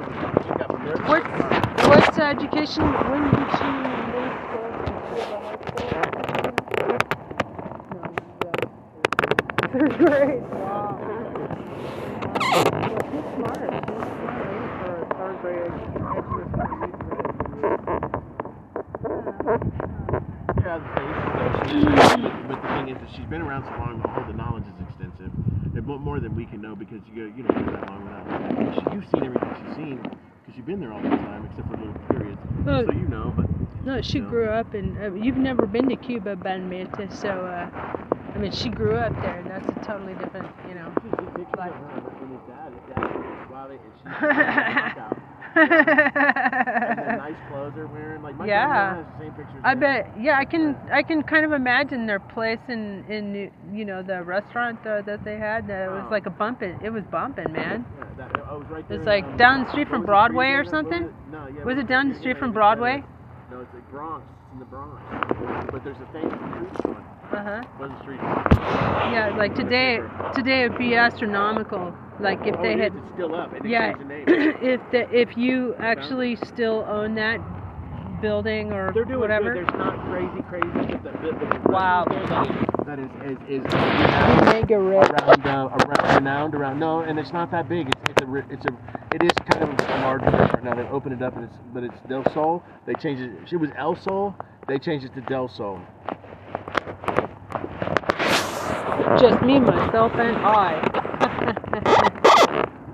[0.86, 1.26] What
[1.88, 2.84] what education?
[3.10, 4.70] When did she leave school?
[5.02, 6.94] Did she high school?
[9.72, 10.42] Third grade.
[10.52, 11.02] Wow.
[13.02, 13.66] She's smart.
[13.82, 15.74] She's smart for a third grade
[20.62, 24.00] Yeah, the face, though, she- but the thing is that she's been around so long,
[24.14, 25.32] all the knowledge is extensive.
[25.74, 28.94] And more than we can know because you go, you know, you're that long without.
[28.94, 30.00] You've seen everything she's seen
[30.56, 32.40] you've been there all the time, except for little periods.
[32.66, 33.46] Uh, so you know, but
[33.84, 34.28] No, she No.
[34.28, 34.96] grew up in.
[34.96, 37.68] Uh, you've never been to Cuba, Banmeta, so uh,
[38.34, 40.94] I mean, she grew up there, and that's a totally different, you know.
[41.56, 41.72] life.
[48.46, 49.18] nice clothes they're wearing.
[49.18, 49.44] Like my Yeah.
[49.44, 49.64] grandma has the same.
[49.64, 50.10] I bet.
[50.18, 50.76] Yeah, I can.
[50.92, 55.24] I can kind of imagine their place in in you know the restaurant uh, that
[55.24, 55.68] they had.
[55.70, 56.78] It was like a bumping.
[56.82, 57.84] It was bumping, man.
[57.98, 58.98] Yeah, that, I was right there.
[58.98, 61.04] It's like um, down the street from Broadway or something?
[61.04, 61.32] Was it?
[61.32, 61.64] No, yeah.
[61.64, 63.02] Was it down the street from Broadway?
[63.50, 64.24] No, it's like Bronx.
[64.44, 65.02] It's in the Bronx.
[65.72, 66.38] But there's a famous
[66.82, 67.04] food one.
[67.32, 67.62] Uh huh.
[67.80, 68.20] The street?
[68.20, 70.00] Yeah, like today.
[70.34, 71.94] Today it'd be astronomical.
[72.20, 72.92] Like if oh, they had.
[72.94, 72.98] is.
[73.04, 73.52] It's still up.
[73.64, 74.24] Yeah, the name.
[74.28, 77.40] if the if you actually still own that
[78.20, 79.54] building or They're doing whatever.
[79.54, 79.66] good.
[79.66, 81.02] There's not crazy, crazy shit.
[81.02, 82.04] The, the, the Wow.
[82.08, 83.10] That is, that is,
[83.48, 85.08] is, is renowned Mega rich.
[85.10, 86.78] around, uh, around, renowned around.
[86.80, 87.88] No, and it's not that big.
[87.88, 88.72] It's, it's a, it's a,
[89.14, 90.74] it is kind of a larger restaurant now.
[90.74, 92.62] They've opened it up, and it's, but it's Del Sol.
[92.86, 93.52] They changed it.
[93.52, 94.34] It was El Sol.
[94.68, 95.80] They changed it to Del Sol.
[99.20, 100.80] Just me, myself, and I.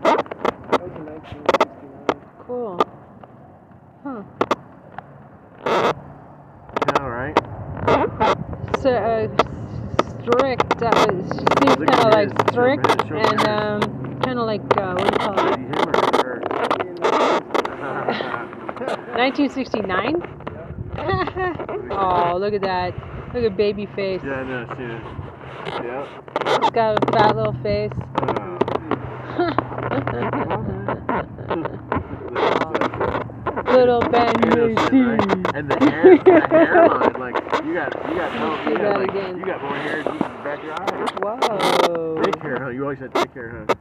[0.02, 2.46] That was in 1969.
[2.46, 2.78] cool.
[4.04, 4.22] Huh.
[7.00, 7.36] All right.
[7.88, 9.28] So, uh,
[10.22, 10.82] strict.
[10.82, 13.80] Uh, she seems kind of like strict him, show him and um,
[14.20, 15.58] kind of like uh, what do you call it?
[15.62, 15.92] Him or
[16.22, 16.40] her?
[19.16, 20.22] 1969.
[21.92, 22.94] oh, look at that!
[23.34, 24.20] Look at baby face.
[24.24, 24.66] yeah, I know.
[24.76, 25.02] See it.
[25.84, 26.06] Yeah.
[26.56, 27.92] It's got a fat little face.
[33.72, 34.34] little Ben
[35.54, 37.12] And the hair, the hairline,
[37.72, 39.38] you got, you got, no, Do you got, like, again.
[39.38, 41.10] you got more hair than you can back your eyes.
[41.22, 42.22] Whoa.
[42.22, 42.68] Thick hair, huh?
[42.68, 43.74] You always had thick hair, huh?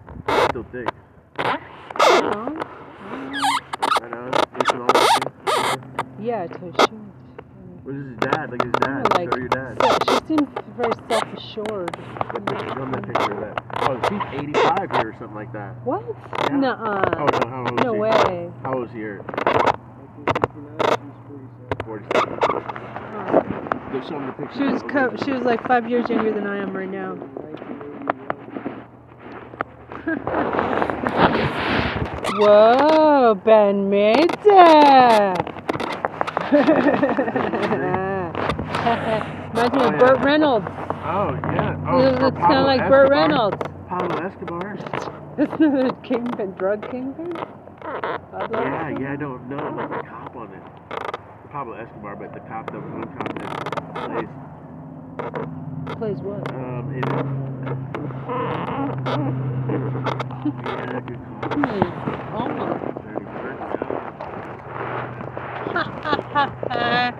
[0.49, 0.87] Still thick.
[1.39, 1.57] Oh,
[4.01, 4.31] I know.
[4.59, 5.09] Jason always
[6.19, 6.99] Yeah, to shoot.
[7.83, 8.49] What is his dad?
[8.51, 9.07] Look at his dad.
[9.15, 9.77] Like, Show your dad.
[9.81, 11.95] so, she seems very self-assured.
[11.97, 12.67] What picture?
[12.69, 13.55] Show him that picture of that.
[13.89, 15.73] Oh, she's 85 here or something like that.
[15.83, 16.03] What?
[16.49, 16.57] Yeah.
[16.57, 17.15] Nuh-uh.
[17.17, 17.99] Oh no, how old is No he?
[17.99, 18.51] way.
[18.63, 19.17] How old is he here?
[19.17, 22.37] 1969, 47.
[23.91, 24.57] Go show him the picture.
[24.57, 27.15] She was co- she was like five years younger than I am right now.
[32.37, 34.45] Whoa, Ben it.
[39.53, 39.99] Reminds me Oh, of.
[39.99, 40.65] Burt Reynolds.
[40.69, 41.75] Oh yeah.
[41.87, 43.57] Oh, It or kind of like Burt Reynolds.
[43.87, 44.75] Pablo Escobar.
[45.37, 47.33] Isn't it a kingpin, drug kingpin?
[47.35, 48.91] Yeah, Escobar?
[48.99, 49.13] yeah.
[49.13, 49.57] I don't know.
[49.59, 50.63] I'm not the cop on it.
[51.51, 53.49] Pablo Escobar, but the cop, the one cop that
[54.07, 54.29] plays.
[55.97, 56.47] Plays what?
[56.47, 57.03] Um, it,
[60.65, 61.43] yeah, good call.
[61.59, 61.83] Hmm,
[62.35, 62.71] almost.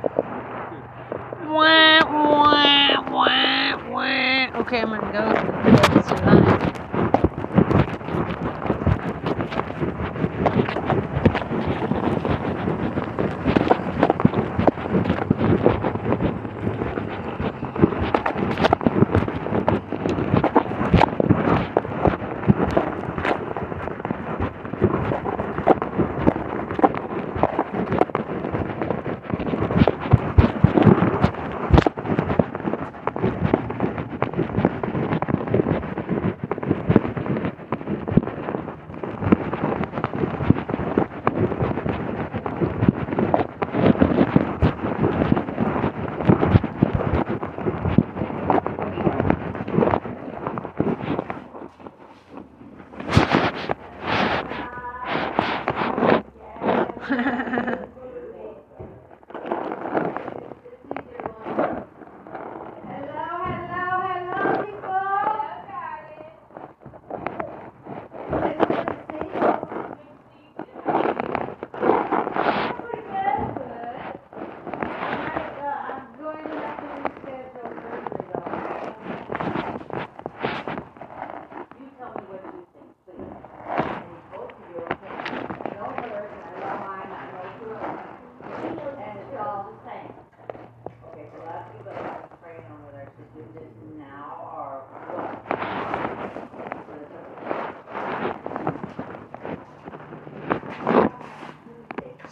[4.62, 6.62] Okay, I'm gonna go to the next tonight.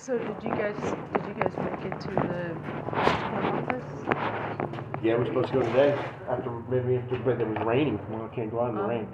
[0.09, 0.75] So did you guys
[1.13, 2.55] did you guys make it to the
[2.97, 3.83] office?
[5.03, 5.97] Yeah, we're supposed to go today.
[6.29, 7.99] After maybe after, but it was raining.
[8.09, 8.87] Well, I can't go out in the Oh.
[8.87, 9.07] rain.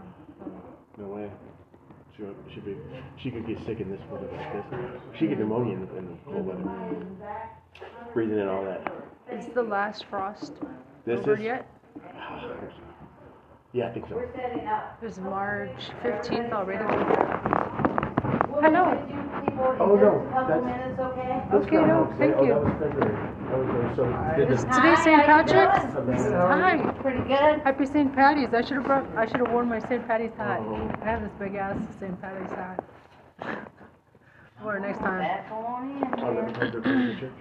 [0.97, 1.29] No way.
[2.17, 2.77] She she be
[3.17, 5.01] she could get sick in this weather like this.
[5.19, 7.05] She get pneumonia in the, in the cold weather.
[8.13, 8.91] Breathing in all that.
[9.31, 10.53] Is the last frost
[11.05, 11.67] This over is- yet?
[13.73, 14.17] Yeah, I think so.
[14.19, 14.31] It
[15.01, 17.64] was March 15th already.
[18.61, 18.83] Hello.
[19.79, 22.53] Oh no, that's, that's Okay, no, Groundhog thank Oh, you.
[22.53, 23.15] that was February.
[23.49, 24.03] That was, uh, so
[24.41, 25.23] Is this today St.
[25.25, 25.83] Patrick's?
[26.33, 26.91] Hi.
[27.01, 27.61] Pretty good.
[27.63, 28.13] Happy St.
[28.15, 28.53] Patty's.
[28.53, 29.05] I should have brought.
[29.17, 30.05] I should have worn my St.
[30.07, 30.59] Patty's hat.
[30.61, 30.89] Oh.
[31.01, 32.19] I have this big ass St.
[32.21, 32.83] Patty's hat.
[34.63, 35.19] Wear next time.
[35.21, 36.41] Back on in Oh, here.
[36.41, 37.31] let me take the picture.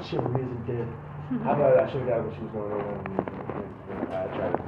[0.05, 0.87] Shit, isn't dead.
[1.43, 2.97] How about I should have got what she was going on.
[4.09, 4.61] I tried to.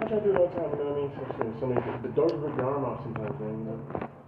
[0.00, 1.10] I try to do it all the time, you know what I mean?
[1.16, 3.78] So, so, so many, the doors will rip your arm off sometimes, man, you know?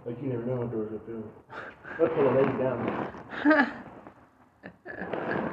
[0.05, 1.23] Like you never know what doors will do.
[1.97, 3.85] They'll pull a lady down.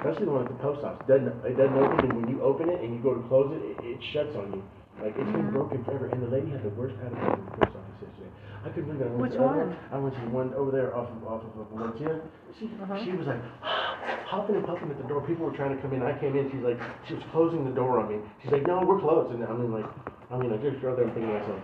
[0.01, 1.05] Especially the one at the post office.
[1.09, 3.62] Doesn't, it doesn't open, and when you open it and you go to close it,
[3.62, 4.62] it, it shuts on you.
[5.03, 6.07] Like, it's been broken forever.
[6.09, 8.33] And the lady had the worst attitude in the post office yesterday.
[8.64, 9.07] I couldn't believe it.
[9.07, 9.77] I went Which to one?
[9.92, 12.22] I went to the one over there off of, off of, of 110.
[12.57, 12.96] She, Uh-huh.
[13.05, 13.42] she was like,
[14.25, 15.20] hopping and puffing at the door.
[15.27, 16.01] People were trying to come in.
[16.03, 16.49] I came in.
[16.51, 18.18] She's like, she was closing the door on me.
[18.42, 19.35] She's like, no, we're closed.
[19.37, 19.87] And I mean, like,
[20.33, 21.61] I mean, I just go there and thinking to myself,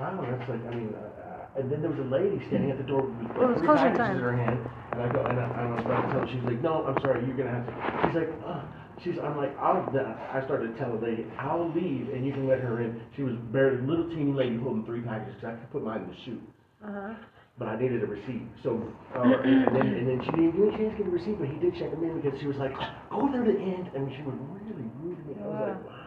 [0.00, 2.78] wow, that's like, I mean, uh, uh, and then there was a lady standing at
[2.78, 4.16] the door with Well, it was three packages time.
[4.16, 4.58] in her hand.
[4.92, 6.98] And I go, and I, I was about to tell her, she's like, no, I'm
[7.02, 7.74] sorry, you're gonna have to.
[8.04, 8.62] She's like, uh,
[9.04, 9.84] she's, I'm like, I'll,
[10.32, 13.00] I started to tell the lady, I'll leave and you can let her in.
[13.16, 16.10] She was barely, little teeny lady holding three packages, cause I could put mine in
[16.10, 16.42] the chute
[16.84, 17.14] Uh-huh.
[17.58, 18.48] but I needed a receipt.
[18.62, 18.80] So,
[19.14, 21.48] uh, and, then, and then she didn't me a chance to get a receipt, but
[21.48, 22.72] he did check them in because she was like,
[23.10, 23.90] go there to the end.
[23.92, 25.34] Mean, she was really rude to me.
[25.42, 25.97] I was like, wow.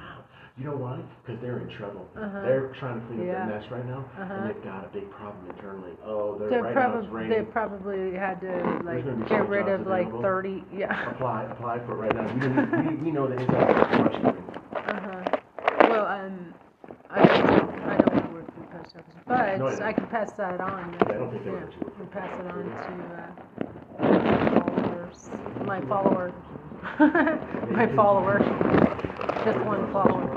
[0.58, 1.00] You know why?
[1.26, 2.08] Because they're in trouble.
[2.16, 2.42] Uh-huh.
[2.42, 3.46] They're trying to clean up Yeah.
[3.48, 4.34] their mess right now, Uh-huh.
[4.34, 5.94] and they've got a big problem internally.
[6.04, 9.88] Oh, they're, They right now it's probably they probably had to like get rid of
[9.88, 10.22] like available.
[10.22, 10.64] thirty.
[10.74, 11.10] Yeah.
[11.10, 12.84] Apply, apply for it right now.
[12.84, 14.44] We, we, we know the inside of Washington.
[14.76, 15.40] Uh huh.
[15.88, 16.54] Well, um,
[17.10, 19.88] I don't, I don't work for the post office, but No, I.
[19.88, 20.96] I can pass that on.
[20.96, 25.30] I don't think they yeah, let you work pass it on to uh, followers,
[25.66, 26.34] my follower,
[27.72, 28.39] my follower,
[29.46, 30.28] just one follower.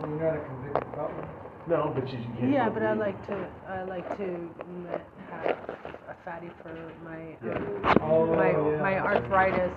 [0.00, 1.26] You're not a convicted felon.
[1.66, 2.52] No, but you, you can't.
[2.52, 4.50] Yeah, vote but I like to, I like to
[5.30, 5.56] have
[6.08, 7.54] a fatty for my, Yeah.
[7.56, 8.82] um, Oh, my, yeah.
[8.82, 9.72] my arthritis.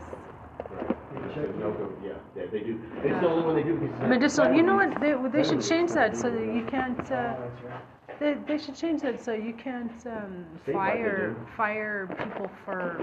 [1.35, 2.81] There's no go- Yeah, yeah, they do.
[3.03, 3.99] It's the only one they do because.
[4.09, 4.53] Medicinal.
[4.55, 4.99] You know what?
[4.99, 6.99] They, they should change that so that you can't.
[6.99, 7.81] Uh, Oh, that's right.
[8.19, 11.47] They, they should change that so you can't um, State like they fire do.
[11.55, 12.97] fire people for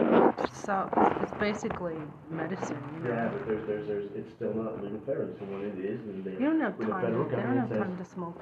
[0.52, 0.88] so
[1.22, 1.96] it's basically
[2.30, 2.78] medicine.
[2.96, 3.14] You, know?
[3.14, 6.22] Yeah, but there's, there's, there's, it's still not legal federally, so when it is, then
[6.24, 6.32] they.
[6.32, 7.02] you don't have when the time.
[7.04, 8.40] federal They don't government have says- time to smoke.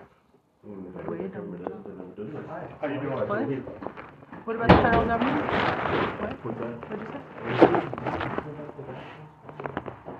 [0.62, 2.46] When the federal Wait, government does it, then they'll do it.
[2.46, 3.18] How you doing?
[3.18, 4.46] What?
[4.46, 5.42] What about the federal government?
[5.42, 6.44] What?
[6.46, 6.74] What's that?
[6.86, 8.62] What did you say?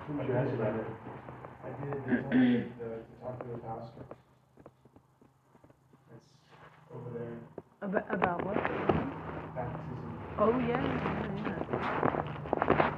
[0.07, 0.87] Who's your ass about it?
[1.63, 4.03] I did it this morning, uh, talk to the pastor.
[6.93, 7.39] It's over there,
[7.81, 8.55] About, about what?
[9.55, 10.19] baptism.
[10.39, 11.63] Oh yeah, yeah,
[12.69, 12.93] yeah.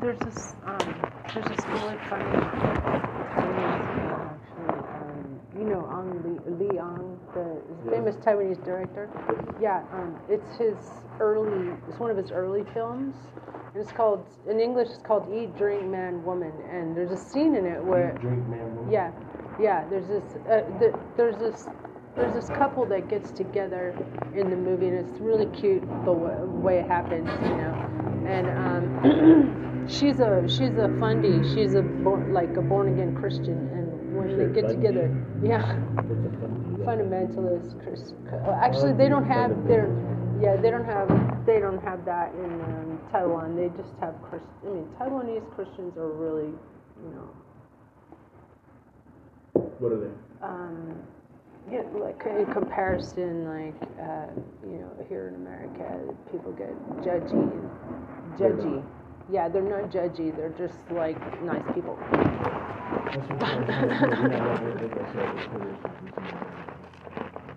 [0.00, 0.78] There's this um,
[1.34, 2.24] there's this really funny.
[3.34, 7.60] Actually, um, you know, Ang Lee, Lee Ang, the
[7.90, 9.08] famous Taiwanese director.
[9.60, 10.76] Yeah, um, it's his
[11.20, 11.72] early.
[11.88, 13.14] It's one of his early films.
[13.74, 14.88] And it's called in English.
[14.90, 16.52] It's called Eat, Drink, Man, Woman.
[16.70, 18.92] And there's a scene in it where Drink, man, woman.
[18.92, 19.10] yeah,
[19.60, 19.84] yeah.
[19.88, 20.36] There's this.
[20.48, 21.66] Uh, th- there's this.
[22.18, 23.94] There's this couple that gets together
[24.34, 27.74] in the movie, and it's really cute the w- way it happens, you know.
[28.26, 31.42] And um, she's a she's a fundy.
[31.54, 35.78] She's a born, like a born again Christian, and when they get together, yeah,
[36.84, 38.12] fundamentalist Chris.
[38.32, 39.86] uh, Actually, they don't have their
[40.40, 41.08] yeah they don't have
[41.46, 43.54] they don't have that in um, Taiwan.
[43.56, 44.44] They just have Christ.
[44.66, 47.28] I mean, Taiwanese Christians are really you know
[49.78, 50.10] What are they?
[50.42, 50.94] um,
[51.70, 54.26] yeah, like in comparison, like uh,
[54.64, 57.70] you know, here in America, people get judgy and
[58.38, 58.84] They're judgy.
[59.30, 60.34] Yeah, they're not judgy.
[60.36, 61.98] They're just like nice people.
[63.36, 64.08] What I'm saying.
[64.28, 66.18] Yeah, like, like I said, it's for this, it's, it's,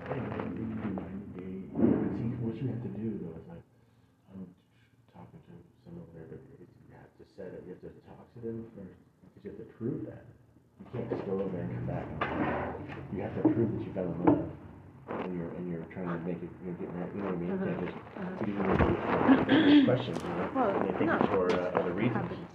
[0.07, 1.57] hey, man, you do 90 day.
[1.99, 3.65] But see, what you have to do though is like,
[4.33, 4.47] I'm
[5.13, 5.53] talking to
[5.85, 6.27] some over there,
[6.59, 9.59] you have to set it, you have to talk to them first, because you have
[9.59, 10.20] to prove that.
[10.93, 12.05] You can't just go over there and come back.
[13.15, 14.43] You have to prove that you've fell in love.
[15.23, 17.43] And you're, and you're trying to make it, you're getting married, you know what I
[17.43, 17.51] mean?
[17.51, 17.97] You can't just,
[18.39, 20.49] because you know, questions, you know?
[20.55, 21.17] Well, And they think no.
[21.19, 22.15] it's for uh, other reasons.
[22.15, 22.47] happens.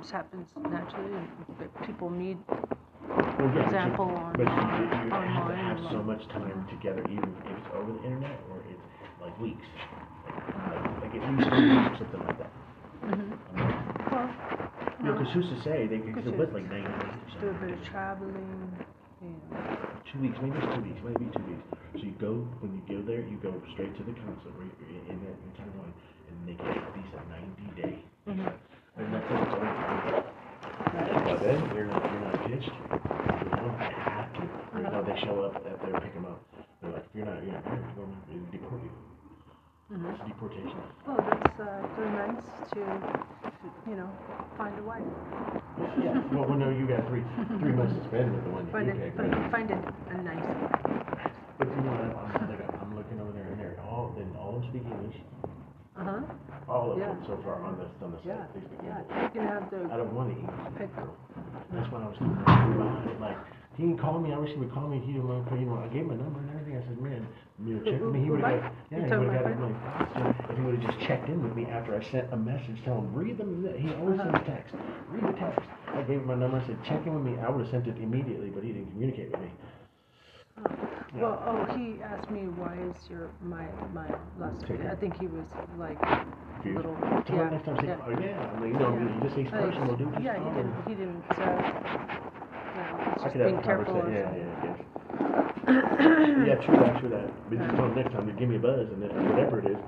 [0.00, 1.18] Just happens naturally.
[1.58, 2.58] But people need Well,
[3.06, 6.66] yeah, but you- example on- But you, you, you have to have so much time
[6.70, 8.82] together, even if it's over the internet or it's
[9.22, 9.66] like weeks.
[10.26, 12.50] Like, like two weeks, something like that.
[13.06, 13.30] Mhm.
[14.10, 14.30] Well,
[14.98, 17.48] You know, because who's to say they could, it was like 90 days or do
[17.50, 18.74] a bit of traveling.
[19.22, 20.02] You know.
[20.12, 21.66] Two weeks, maybe it's two weeks, maybe two weeks.
[21.94, 25.06] So you go, when you go there, you go straight to the consulate where you're
[25.06, 25.94] in, in, in Taiwan
[26.28, 28.02] and they get a 90 day.
[28.26, 28.50] Mhm.
[28.98, 30.22] And that's over.
[30.82, 32.72] But then you're not, you're not pitched.
[32.74, 34.42] You you have to.
[34.74, 36.42] You know, they show up at there, pick them up.
[36.82, 38.92] They're like, if you're not, you're not married, we're going to deport you.
[39.92, 40.14] Mhm.
[40.18, 40.82] It's deportation.
[41.06, 42.80] Well, that's uh, three months to,
[43.86, 44.10] you know,
[44.58, 45.02] find a wife.
[46.32, 47.22] well, well, no, you got three
[47.60, 49.16] three months to spend with the one Find you it, picked.
[49.16, 50.70] find, find it a nice one.
[51.58, 54.56] But you know, what, I'm, like, I'm looking over there, and they're all, then all
[54.56, 55.16] of them speak English.
[55.96, 56.20] Uh huh.
[56.68, 57.12] All of Yeah.
[57.12, 58.98] them so far on the on the Yeah, they speak yeah.
[59.04, 59.12] English.
[59.22, 60.78] You can have the I don't want to English.
[60.78, 60.90] pick.
[61.70, 62.38] That's what I was thinking
[62.76, 63.20] about it.
[63.20, 63.38] Like,
[63.76, 64.32] he didn't call me.
[64.32, 65.00] I wish he would call me.
[65.00, 66.76] He didn't want to, you know, I gave him a number and everything.
[66.76, 67.26] I said, man,
[67.64, 68.20] you know, check with me.
[68.24, 70.84] He would have got, yeah, he would have got like faster if he would have
[70.84, 73.64] just checked in with me after I sent a message telling him, read them.
[73.78, 74.32] He always Uh-huh.
[74.32, 74.74] sends text.
[75.08, 75.64] Read the text.
[75.88, 76.58] I gave him my number.
[76.58, 77.38] I said, check in with me.
[77.40, 79.50] I would have sent it immediately, but he didn't communicate with me.
[81.14, 84.08] Well, oh, he asked me why is your my my
[84.38, 84.64] last.
[84.68, 85.44] I think he was
[85.78, 86.76] like Confused.
[86.76, 86.96] little.
[87.26, 87.50] Tell him Yeah.
[87.50, 87.96] next time, say, yeah.
[88.04, 88.50] oh, yeah.
[88.52, 89.08] I'm like, you know, Yeah.
[89.12, 90.12] he just he's Uh, personal, dude.
[90.14, 90.72] Just Yeah, call he him.
[90.72, 90.88] didn't.
[90.88, 91.24] He didn't.
[91.40, 92.41] Uh,
[92.92, 93.94] I could have being a careful.
[93.94, 94.12] conversation.
[94.12, 94.78] Yeah, yeah, guess.
[96.48, 97.28] yeah, true that, true that.
[97.50, 99.66] But just tell him next time to give me a buzz and then whatever it
[99.66, 99.78] is,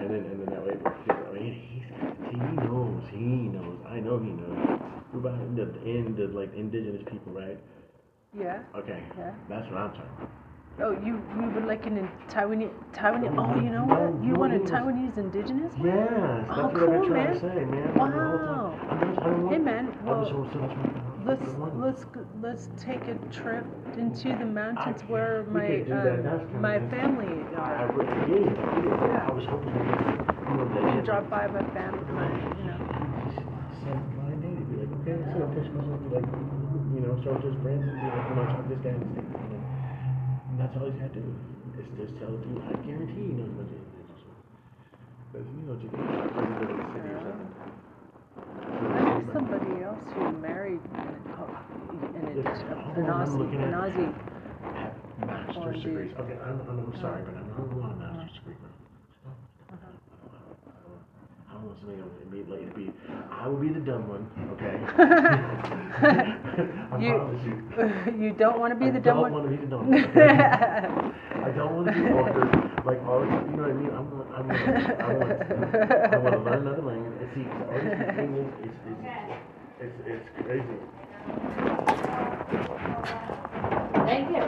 [0.00, 0.76] and then and then that way.
[1.08, 1.86] I mean, he's,
[2.30, 3.78] he knows, he knows.
[3.88, 4.80] I know he knows.
[5.12, 7.58] We're about the end of like indigenous people, right?
[8.38, 8.60] Yeah.
[8.76, 9.32] Okay, Yeah.
[9.48, 10.30] that's what I'm talking about.
[10.80, 13.34] Oh, you you were like an in Taiwanese Taiwanese?
[13.36, 14.24] Oh, Oh, you know what?
[14.24, 15.72] You want a Taiwanese indigenous?
[15.76, 17.34] Yes, that's Oh, what I've cool, been trying man.
[17.34, 17.92] to say, man.
[17.92, 18.48] The whole time.
[18.48, 18.78] Wow.
[18.88, 19.88] I don't want, Hey, man.
[20.00, 20.72] I'm Well, just so much
[21.24, 22.04] let's let's
[22.42, 23.64] let's take a trip
[23.96, 26.22] into the mountains where my could do that.
[26.24, 27.92] That's um, my family I, I are.
[27.92, 28.58] really did.
[28.58, 28.92] I did.
[28.92, 30.00] I was hoping to get,
[30.48, 32.26] you know, that You drop by my family, my
[32.58, 32.78] you know.
[33.84, 34.62] send blind date.
[34.70, 36.28] Be like, okay, so I'll push myself, be like,
[36.94, 39.26] you know, start just branding, be like, you know, talk to this guy and stick
[39.28, 39.62] with him.
[40.50, 41.32] And that's all he's had to do.
[41.78, 43.86] Is just tell you, I guarantee he knows what it is.
[45.32, 45.92] Because you know, just
[46.34, 47.50] doesn't live in the city or something.
[49.32, 51.48] Somebody else who married an, oh,
[52.14, 54.12] an, an, an Aussie, an Aussie.
[55.26, 56.12] Master's degrees.
[56.18, 58.54] Okay, I'm, I'm, I'm sorry, but I'm, I don't want a master's degree.
[61.48, 62.92] I don't want somebody to be like to be.
[63.30, 64.76] I will be the dumb one, okay?
[66.92, 67.54] I You- promise you.
[68.26, 69.32] you don't want to be I the dumb one.
[69.32, 69.98] I don't want to be the dumb one.
[71.44, 72.50] I don't want to be awkward,
[72.86, 73.20] like all.
[73.24, 73.90] You know what I mean?
[73.90, 74.52] I want, I want,
[75.00, 75.32] I want,
[76.14, 77.11] I want to learn another language.
[77.22, 78.98] And see, all these things is, is,
[79.78, 80.78] it's, it's crazy.
[84.06, 84.42] Thank you.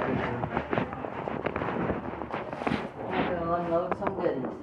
[3.14, 4.54] I'm gonna unload some goodness.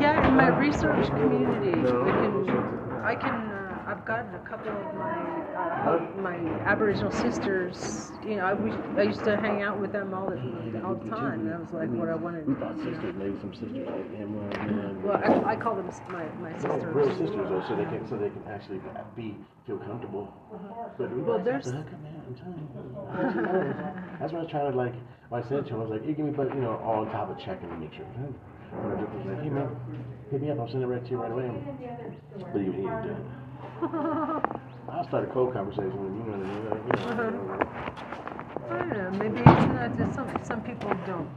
[0.00, 4.94] Yeah, in my research community, I can, I can, uh, I've got a couple of
[4.94, 5.41] my,
[6.22, 8.12] my Aboriginal sisters.
[8.24, 10.38] You know, I, we, I used to hang out with them all the,
[10.84, 11.46] all the time.
[11.48, 12.46] That was like what I wanted.
[12.46, 16.24] We thought sisters, maybe some sisters like Emma, Well, I, I call them s- my,
[16.40, 16.94] my No, sisters.
[16.94, 18.80] real sisters though, so they can so they can actually
[19.16, 20.32] be feel comfortable.
[20.52, 20.88] Uh-huh.
[20.98, 22.22] But we Well, there's- have to man.
[22.26, 23.74] I'm telling you.
[24.20, 24.94] That's what I was trying to like.
[25.28, 27.04] When I said to him, I was like, "You give me, but you know, all
[27.04, 28.34] on top of checking to make sure." When
[28.72, 29.68] I was like, "Hey man,
[30.30, 30.60] hit me up.
[30.60, 31.50] I'll send it right to you right away."
[32.52, 34.71] But he, he didn't do it.
[34.92, 36.20] I'll start a cold conversation with you.
[36.20, 36.68] You know what I mean?
[36.68, 37.24] Like, you know, uh-huh.
[37.24, 37.56] you know,
[38.68, 39.10] uh, I don't know.
[39.18, 41.28] Maybe it's not just some some people don't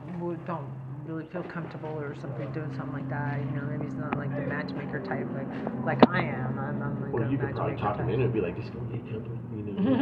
[0.46, 0.68] don't
[1.08, 3.39] really feel comfortable or something doing something like that.
[3.39, 5.48] You know, maybe it's not like the matchmaker type like
[5.86, 6.60] like I am.
[6.60, 8.74] I'm, I'm like Well, a you could probably talk him in and be like, "Just
[8.74, 9.96] don't get comfortable." You know.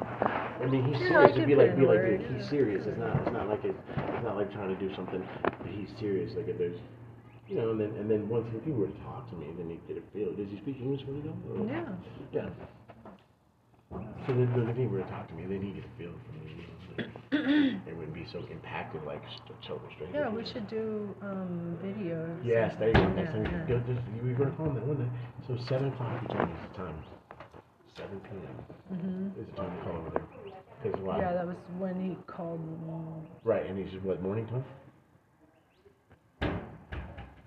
[0.66, 1.30] I mean, he's serious.
[1.32, 2.86] It'd be like, be like, he's serious.
[2.86, 5.22] It's not, it's not like it, it's not like trying to do something.
[5.42, 6.34] But he's serious.
[6.34, 6.78] Like if there's,
[7.48, 9.70] you know, and then and then once if he were to talk to me, then
[9.70, 10.32] he'd get a feel.
[10.34, 11.36] Does he speak English when he goes?
[11.50, 11.88] Or- Yeah.
[12.32, 12.50] Yeah.
[14.26, 16.12] So then, then if he were to talk to me, then he'd get a feel
[16.26, 16.52] from me.
[16.58, 20.18] You know, it wouldn't be so impacted like st- total stranger.
[20.18, 22.36] Yeah, we should do um, videos.
[22.44, 23.08] Yes, there you go.
[23.14, 23.78] Next Yeah, time, yeah.
[23.86, 25.10] just, we were on that one day.
[25.46, 26.98] So seven o'clock, you told me is the time.
[27.96, 28.56] Seven p.m.
[28.92, 29.40] Mhm.
[29.40, 30.92] is the time to call over there.
[31.02, 31.18] Why?
[31.18, 32.60] Yeah, that was when he called.
[32.60, 33.28] me.
[33.44, 34.64] Right, and he said, what morning time?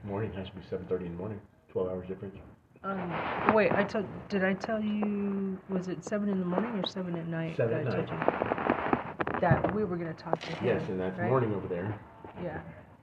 [0.03, 1.39] Morning has to be seven thirty in the morning.
[1.71, 2.35] Twelve hours difference.
[2.83, 4.05] Um, wait, I told.
[4.29, 5.59] Did I tell you?
[5.69, 7.57] Was it seven in the morning or seven at night?
[7.57, 9.39] Seven that at told you?
[9.41, 10.65] That we were gonna talk to him.
[10.65, 11.29] Yes, and that's right?
[11.29, 11.99] morning over there.
[12.41, 12.61] Yeah.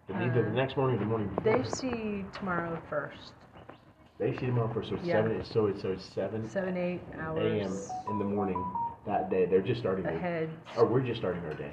[0.09, 1.59] The, either the Uh, next morning or the morning before.
[1.59, 3.33] They see tomorrow first.
[4.19, 5.17] They see tomorrow first, so it's Yeah.
[5.23, 5.45] seven.
[5.45, 7.43] So it's so it's eight hours.
[7.43, 7.79] a.m.
[8.11, 8.65] in the morning
[9.05, 9.45] that day.
[9.45, 10.05] They're just starting.
[10.05, 10.49] their- Ahead.
[10.79, 11.73] Or we're just starting our day.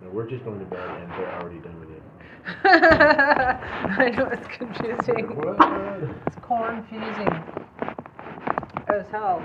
[0.00, 2.02] No, we're just going to bed and they're already done with it.
[2.64, 5.38] I know it's confusing.
[6.26, 7.44] It's confusing
[8.88, 9.42] as hell.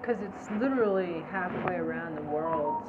[0.00, 2.82] Because it's literally halfway around the world.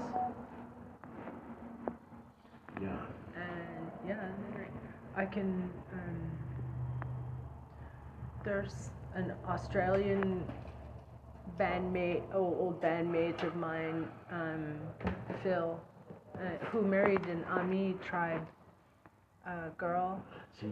[2.81, 2.89] Yeah.
[3.35, 4.29] And yeah,
[5.15, 5.69] I can.
[5.93, 6.31] Um,
[8.43, 10.45] there's an Australian
[11.59, 14.77] bandmate, oh, old bandmate of mine, um,
[15.43, 15.79] Phil,
[16.39, 18.45] uh, who married an Ami tribe
[19.45, 20.21] uh, girl.
[20.59, 20.71] See,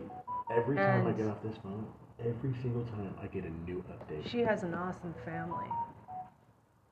[0.51, 1.85] every time I get off this phone,
[2.19, 4.29] every single time I get a new update.
[4.29, 5.67] She has an awesome family.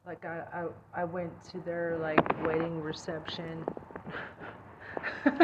[0.06, 3.66] Like I, I, I went to their like wedding reception.
[5.26, 5.40] and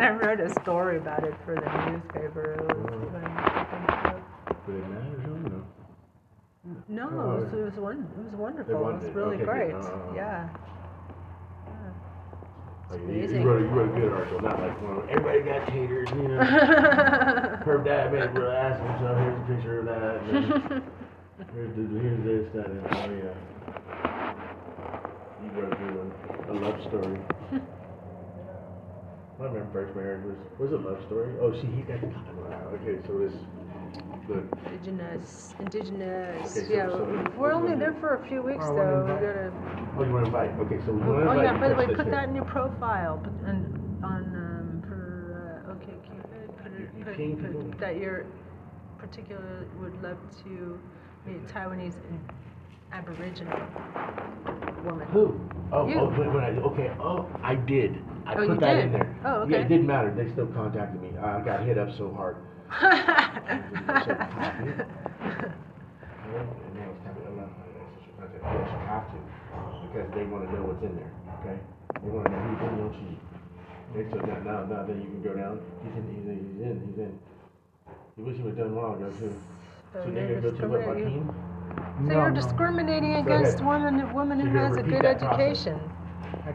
[0.00, 2.54] I wrote a story about it for the newspaper.
[2.54, 4.22] It was fun.
[4.66, 5.23] Did it matter or something?
[6.88, 7.04] No.
[7.04, 8.08] It oh, was, it was one.
[8.16, 8.74] It was wonderful.
[8.74, 9.46] It was really Okay, good.
[9.46, 9.74] great.
[9.74, 10.12] Oh.
[10.14, 10.48] Yeah.
[12.90, 13.42] Like, you, amazing.
[13.42, 16.28] you, wrote, you wrote a good article, not like one of everybody got taters, you
[16.28, 16.38] know.
[17.64, 19.18] Her dad made a real ass of himself.
[19.18, 20.82] Here's a picture of that.
[21.52, 23.34] Here's, the, here's this, that, and oh yeah.
[25.42, 26.12] You wrote a good one.
[26.48, 27.18] A love story.
[29.40, 31.34] My first marriage was was a love story?
[31.40, 32.70] Oh, see, he got wow.
[32.78, 33.02] okay.
[33.06, 33.34] So this
[34.28, 36.56] the Indigenous, indigenous.
[36.56, 39.04] Okay, so- yeah, so- we're only there for a few weeks Oh, though.
[39.04, 39.52] We invite- gotta.
[39.98, 40.50] oh you want to invite?
[40.60, 41.44] Okay, so we Oh, want to oh, invite.
[41.44, 41.58] yeah.
[41.60, 43.18] By the way, put that in your profile.
[43.18, 46.56] Put on on um, for uh, OK Cupid.
[46.62, 47.78] Put, it, You put, put people?
[47.78, 48.26] that you're
[48.98, 50.78] particularly would love to
[51.26, 52.20] meet Taiwanese and
[52.92, 53.58] Aboriginal
[54.84, 55.06] woman.
[55.08, 55.40] Who?
[55.72, 55.96] Oh, You.
[56.00, 56.90] oh, when, when I okay.
[57.00, 57.96] Oh, I did.
[58.26, 58.84] I Oh, put you that did?
[58.86, 59.16] in there.
[59.24, 59.60] Oh, Yeah, okay.
[59.64, 60.12] it didn't matter.
[60.14, 61.10] They still contacted me.
[61.18, 62.36] I got hit up so hard.
[62.80, 63.14] And
[66.74, 68.42] now it's time to allow my sister contact.
[68.42, 69.18] Yes, you have to,
[69.86, 71.12] because they want to know what's in there.
[71.40, 71.58] Okay?
[72.02, 73.20] They want to know who's in your sheet.
[73.94, 75.60] Okay, so now, now, now then you can go down.
[75.86, 76.04] He's in.
[76.10, 76.38] He's in.
[76.50, 76.76] He's in.
[76.90, 77.12] He's in.
[78.18, 79.30] You wish he was done a while ago too.
[79.92, 82.06] So So now you're you go to what, discriminating- Joaquin?
[82.06, 83.66] So you're discriminating against ahead.
[83.66, 85.78] women, women So who has a good education.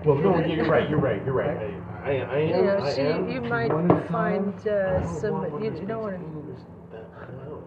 [0.04, 0.90] Well, no, you're right.
[0.90, 1.24] You're right.
[1.24, 1.74] You're right.
[2.04, 2.66] I, I, I am.
[2.66, 3.30] Yeah, I she, am.
[3.30, 4.68] you might One find time.
[4.68, 5.32] uh, I don't some.
[5.34, 6.22] want one You, that you don't want to.
[6.22, 6.62] English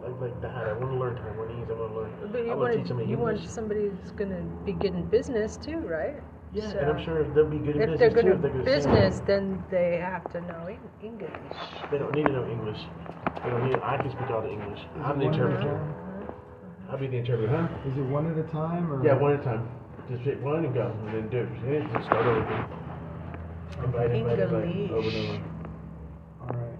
[0.02, 0.68] like, like that.
[0.68, 1.70] I want to learn Taiwanese.
[1.70, 2.32] I want to learn.
[2.32, 4.72] But I you want to teach want somebody you want somebody who's going to be
[4.72, 6.22] good in business too, right?
[6.52, 8.30] Yeah, So and I'm sure they'll be good in if they're business good too.
[8.32, 10.68] in if they're gonna say business, then they have to know
[11.02, 11.30] English.
[11.90, 12.78] They don't need to know English.
[13.44, 13.78] They don't need.
[13.82, 14.80] I can speak all the English.
[15.02, 15.94] I'm the it one at a interpreter.
[16.90, 17.48] I'll be the interpreter.
[17.56, 17.88] Huh?
[17.90, 19.04] Is it one at a time or?
[19.04, 19.68] Yeah, one at a time.
[20.10, 21.92] Just pick one and go, and then do it.
[21.94, 22.81] Just start over again.
[23.84, 24.90] Invite, invite, invite, English.
[24.92, 25.40] over and over.
[26.42, 26.78] All right.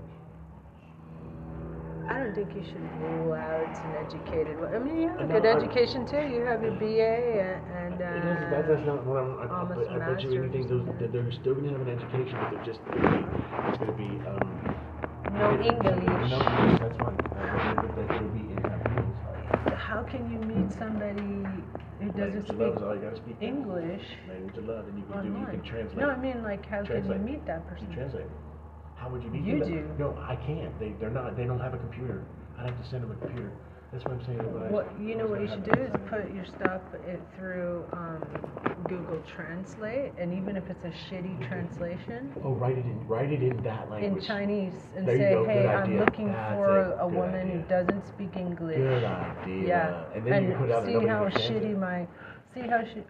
[2.10, 4.58] I don't think you should rule out an educated.
[4.60, 4.74] one.
[4.74, 6.20] I mean, you have a No, good I- education too.
[6.20, 7.62] You have your BA and.
[7.94, 9.38] and uh, It is, that, that's not what I'm.
[9.38, 10.34] I, I, bet- I bet you master's.
[10.34, 10.66] anything.
[10.68, 13.22] Those, that they're still gonna have an education, but they're just gonna be.
[13.68, 14.10] It's gonna be.
[14.26, 14.76] Um,
[15.32, 15.96] no No English.
[15.96, 16.30] English.
[16.80, 17.16] That's fine.
[17.16, 18.71] Uh, but that it'll be in Japanese.
[19.92, 20.78] How can you meet hmm.
[20.80, 21.20] somebody
[22.00, 23.36] who doesn't speak love is all you gotta speak.
[23.42, 25.38] English Language of love, and you can do.
[25.38, 25.98] You can translate.
[25.98, 27.90] No, I mean like how can you meet that person?
[27.90, 28.24] You translate.
[28.96, 29.68] How would you meet You them?
[29.68, 30.02] do.
[30.02, 30.72] No, I can't.
[30.80, 31.36] They they're not.
[31.36, 32.24] They don't have a computer.
[32.58, 33.52] I'd have to send them a computer.
[33.92, 34.40] That's what I'm saying.
[34.40, 38.24] I- What you know what you should do is put your stuff it through um,
[38.88, 43.06] Google Translate, and even if it's a shitty translation Oh, write it in.
[43.06, 44.02] Write it in that language.
[44.02, 44.26] in language.
[44.26, 46.00] Chinese, and There you say, go, "Hey, good I'm idea.
[46.00, 47.68] looking That's for a a, good woman who idea.
[47.68, 49.66] doesn't speak English." Good idea.
[49.68, 51.78] Yeah, And then you put out see how shitty it.
[51.78, 52.06] my,
[52.54, 53.04] see how shi-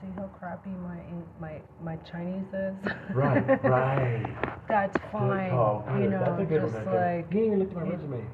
[0.00, 2.74] see how crappy my Eng- my my Chinese is.
[3.14, 4.24] Right, right.
[4.68, 5.50] That's Good fine.
[5.50, 5.84] call.
[5.96, 6.10] You Good.
[6.12, 7.16] know, That's a good just one right there.
[7.16, 8.24] like You didn't even look at my resume.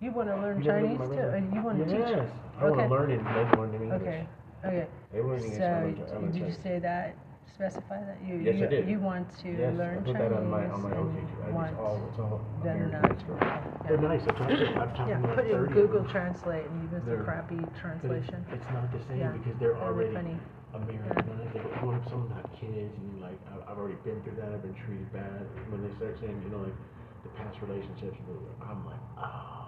[0.00, 1.04] You want to learn You Chinese too?
[1.04, 1.54] Uh.
[1.54, 2.08] You want to yes.
[2.08, 2.28] teach?
[2.58, 3.20] I want to learn it.
[3.24, 4.00] They learn in English.
[4.02, 4.26] Okay.
[4.64, 4.86] Okay.
[5.12, 5.58] They learn English.
[5.58, 7.16] So, learn Chi- I learn did you say that?
[7.54, 8.88] Specify that you Yes, you, I did.
[8.88, 11.20] you want to yes, learn I put Chinese that on my on my and OK.
[11.44, 13.04] I want it's all it's all American not-
[13.36, 13.60] yeah.
[13.88, 14.22] They're nice.
[14.24, 14.56] I'm talking.
[14.80, 16.04] I'm talking yeah, put it in Google.
[16.08, 18.46] Translate and even They're- some crappy it's, translation.
[18.52, 20.36] it's not the same Yeah, because they're that'd already funny.
[20.72, 21.52] Americanized.
[21.52, 23.36] They go, some have kids and like
[23.68, 24.48] I've already been through that.
[24.56, 25.44] I've been treated bad.
[25.68, 26.78] When they start saying, you know, like
[27.24, 28.16] the past relationships,
[28.64, 29.59] I'm like, oh people, yeah,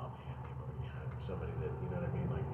[1.27, 2.47] somebody that you know what I mean, like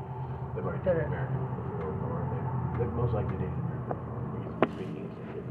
[0.54, 2.42] they've already dated American before, or they,
[2.84, 5.18] they've most likely dated American before they speak English.
[5.18, 5.48] and good.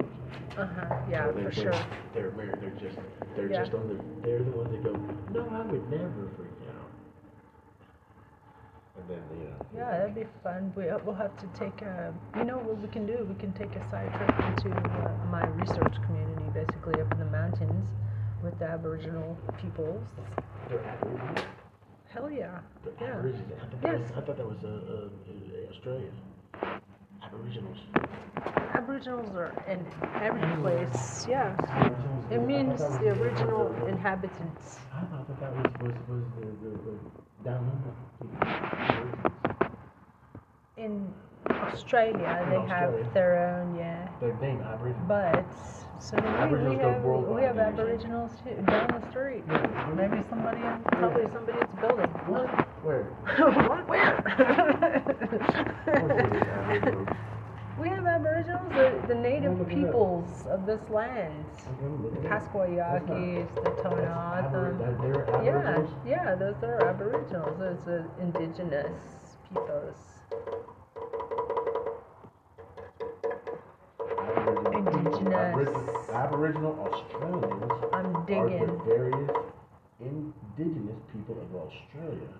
[0.57, 0.95] Uh huh.
[1.09, 1.80] Yeah, for sure.
[2.13, 2.59] They're American.
[2.61, 2.97] They're just
[3.36, 3.59] they're Yeah.
[3.63, 3.97] just on the.
[4.26, 4.93] They're the ones that go,
[5.32, 6.91] no, I would never freak out.
[8.97, 9.55] And then you know.
[9.76, 10.74] Yeah, that'd be fun.
[10.76, 13.26] We, we'll have to take a, you know what we can do?
[13.30, 17.26] We can take a side trip into uh, my research community, basically up in the
[17.26, 17.88] mountains
[18.43, 20.03] with the Aboriginal peoples.
[20.70, 21.47] They're.
[22.14, 22.60] Hell yeah.
[22.84, 23.08] The Yeah.
[23.18, 23.51] Aborigines.
[23.51, 23.99] I thought that Yes.
[24.01, 26.12] was, I thought that was uh, uh, Australia.
[27.24, 27.78] Aboriginals.
[28.74, 29.86] Aboriginals are in
[30.22, 31.26] every place.
[31.30, 31.55] Yeah.
[32.32, 34.80] It means the original inhabitants.
[34.93, 36.93] I thought that that was was, was the, the, the
[37.43, 37.93] down under
[40.78, 41.14] In
[41.49, 43.03] Australia, they Australia.
[43.03, 44.08] have their own, yeah.
[44.22, 45.05] Their name Aboriginal.
[45.08, 45.45] But
[45.99, 47.57] so we, we Aboriginals go have worldwide, we have.
[47.57, 49.43] Aboriginals too down the street.
[49.95, 52.09] Maybe somebody, in, probably somebody that's building.
[52.83, 53.05] Where?
[53.87, 54.17] Where?
[55.87, 57.09] Of course it is Aboriginals.
[57.79, 61.45] We have Aboriginals, the, the native peoples of this land.
[61.79, 65.45] The Pascua Yaquis, the Tohono O'odham.
[65.45, 67.59] Yeah, yeah, those are Aboriginals.
[67.59, 69.95] Those are indigenous peoples.
[75.38, 76.09] Indigenous.
[76.13, 79.31] Aboriginal Australians I'm are the various
[79.99, 82.33] indigenous people of Australia.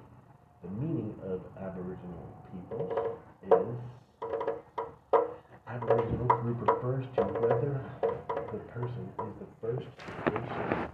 [0.63, 3.77] The meaning of Aboriginal peoples is
[5.67, 7.81] Aboriginal group refers to whether
[8.51, 9.87] the person is the first
[10.31, 10.89] nation,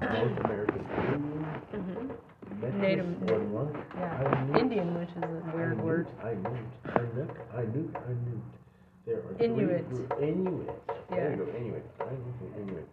[0.00, 2.60] North American Indian, mm-hmm.
[2.60, 6.06] Metis, Native- or Lunk, Yeah, Indian, which is a weird word.
[6.22, 8.61] Inuit, Inuk, Inuk, Inuk.
[9.06, 9.84] There are three Inuit.
[10.20, 10.70] Inuit.
[11.10, 11.84] There you go, Inuit.
[12.00, 12.88] Inuit and Inuit.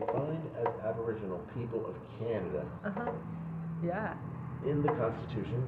[0.00, 3.12] Defined as Aboriginal people of Canada Uh huh.
[3.84, 4.14] Yeah.
[4.66, 5.66] in the Constitution.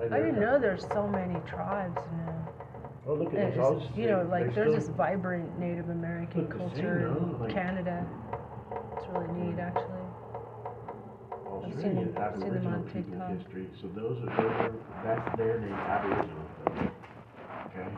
[0.00, 2.48] I didn't know there's so many tribes now.
[3.06, 3.58] Oh, look at this.
[3.58, 7.00] it's just, you know, like there's this still- vibrant Native American Look the same, culture
[7.00, 7.16] no?
[7.34, 8.06] in Like- Canada.
[8.96, 9.84] It's really neat, actually.
[11.64, 13.30] I've seen Australian them- seen them Aboriginal on people TikTok.
[13.30, 13.70] history.
[13.80, 14.72] So those are, those are
[15.04, 16.90] that's their name, Aboriginal.
[17.66, 17.88] Okay.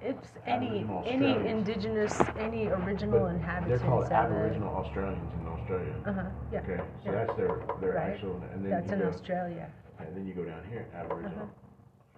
[0.00, 1.68] It's any Aboriginal any Australians.
[1.68, 4.12] indigenous, any original But inhabitants They're called of.
[4.12, 5.94] Aboriginal Australians in Australia.
[6.06, 6.22] Uh huh.
[6.52, 6.58] Yeah.
[6.60, 7.12] Okay, so yeah.
[7.12, 8.10] that's their their Right.
[8.14, 9.70] actual, and then That's you in go, Australia.
[10.00, 11.48] and then you go down here, Aboriginal.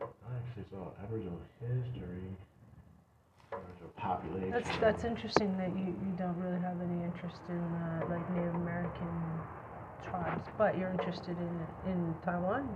[0.00, 0.06] Uh-huh.
[0.28, 2.24] I actually saw Aboriginal history,
[3.52, 4.50] Aboriginal population.
[4.50, 8.54] That's that's interesting that you, you don't really have any interest in uh, like Native
[8.54, 9.12] American
[10.02, 12.68] tribes, but you're interested in in Taiwan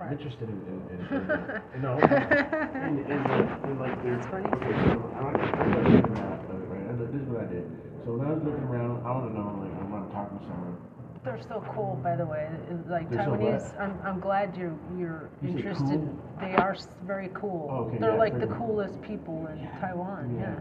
[0.00, 0.22] I'm tribes.
[0.22, 1.30] interested in, in, in, in,
[1.74, 4.46] in no, in, in, like, in like there's, That's funny.
[4.46, 7.66] Okay, so I, I was looking at, uh, right, this is what I did.
[8.04, 10.38] So when I was looking around, I want to know, like, I'm to talk to
[10.46, 10.76] someone.
[11.24, 12.48] They're so cool, by the way.
[12.88, 13.80] Like They're Taiwanese, what?
[13.82, 15.98] I'm, I'm glad you're you're You interested.
[15.98, 16.22] cool?
[16.40, 17.68] They are very cool.
[17.70, 20.38] Oh, okay, They're yeah, like the very- coolest people in Taiwan.
[20.38, 20.54] Yeah.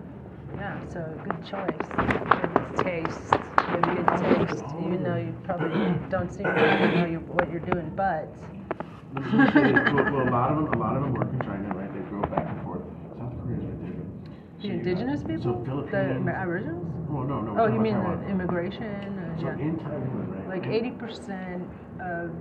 [0.58, 0.82] Yeah.
[0.82, 0.90] Yeah.
[0.90, 1.88] So good choice.
[1.94, 3.32] Good taste.
[3.32, 7.52] You have good taste, even though you probably don't seem to really know you, what
[7.52, 8.28] you're doing, but.
[9.14, 11.92] Well, well, a lot of them, a lot of them work in China, right?
[11.94, 12.82] They go back and forth.
[13.18, 13.92] South Korea's right there.
[13.96, 15.66] The So got- indigenous So people?
[15.66, 16.26] Philippines.
[16.26, 16.86] The Aboriginals?
[17.10, 17.56] Well, no, no.
[17.62, 19.18] Oh, you mean about the immigration?
[19.18, 19.58] Uh, So yeah.
[19.66, 20.50] in Taiwan, right?
[20.50, 21.64] Like 80%
[22.02, 22.32] of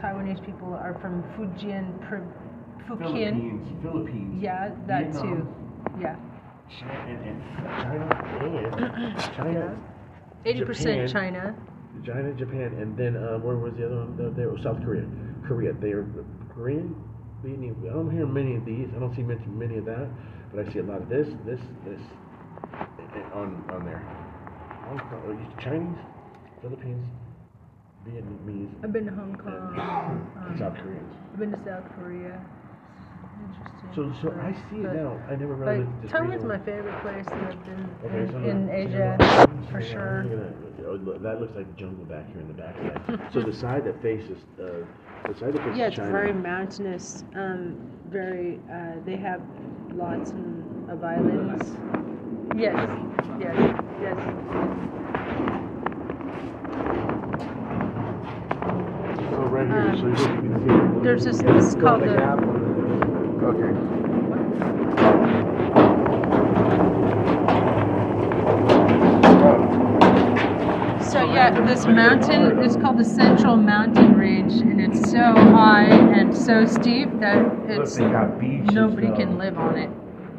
[0.00, 2.98] Taiwanese people are from Fujian, Fukien.
[2.98, 4.42] Philippines, Philippines.
[4.42, 5.46] Yeah, that too.
[6.00, 6.16] Yeah.
[6.68, 7.42] China, and,
[7.82, 8.06] China,
[8.40, 9.76] and China,
[10.44, 11.08] 80% Japan.
[11.08, 11.54] China.
[12.04, 14.16] China, Japan, and then uh, where was the other one?
[14.16, 15.04] There, there was South Korea.
[15.48, 15.72] Korea.
[15.72, 16.06] They are
[16.54, 16.94] Korean.
[17.44, 17.90] Vietnamese.
[17.90, 18.88] I don't hear many of these.
[18.94, 20.08] I don't see many, many of that,
[20.52, 22.00] but I see a lot of this, this, this
[22.74, 24.02] eh, on on there.
[24.88, 25.98] Hong Kong, are you Chinese,
[26.62, 27.06] Philippines,
[28.06, 29.78] Vietnamese, I've been to Hong Kong.
[29.78, 31.14] Um, South Koreans.
[31.32, 32.40] I've been to South Korea.
[33.46, 34.12] Interesting.
[34.22, 35.18] So, so I see it but- now.
[35.28, 35.86] I never realized.
[35.90, 38.72] But this Taiwan's reason- my favorite place that I've been Okay, in, so in now-
[38.72, 40.24] Asia, so for sure.
[40.24, 40.38] look at
[40.78, 40.86] that.
[40.88, 43.32] Oh, look, that looks like jungle back here in the backside.
[43.32, 44.84] so the side that faces, uh,
[45.28, 46.10] the side that faces Yeah, it's China.
[46.10, 47.24] very mountainous.
[47.34, 47.76] Um,
[48.08, 48.58] very.
[48.72, 49.42] Uh, they have
[49.92, 50.32] lots
[50.88, 51.76] of islands.
[52.56, 52.88] Yes.
[53.38, 53.82] Yes.
[54.00, 55.28] Yes.
[59.30, 61.00] So right here, Um, so you can see.
[61.04, 61.38] There's this.
[61.42, 62.16] This called the.
[63.42, 63.72] Okay.
[71.10, 76.36] So yeah, this mountain is called the Central Mountain Range, and it's so high and
[76.36, 77.96] so steep that it's
[78.40, 79.14] beaches, nobody though.
[79.14, 79.90] can live on it.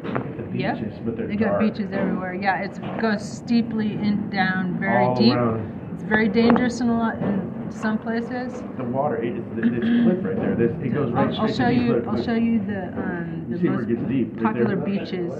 [0.04, 0.78] Look at Yep.
[0.78, 2.34] beaches, but they're They got beaches everywhere.
[2.34, 5.34] Yeah, it goes steeply in down, very All deep.
[5.34, 5.72] around.
[5.94, 8.62] It's very dangerous in a lot in some places.
[8.76, 10.54] The water, it, it's, it's cliff right there.
[10.56, 11.92] This, it goes right I'll, I'll show to you.
[11.94, 14.84] cliff- I'll show you the um, the where most right popular there?
[14.84, 15.32] beaches.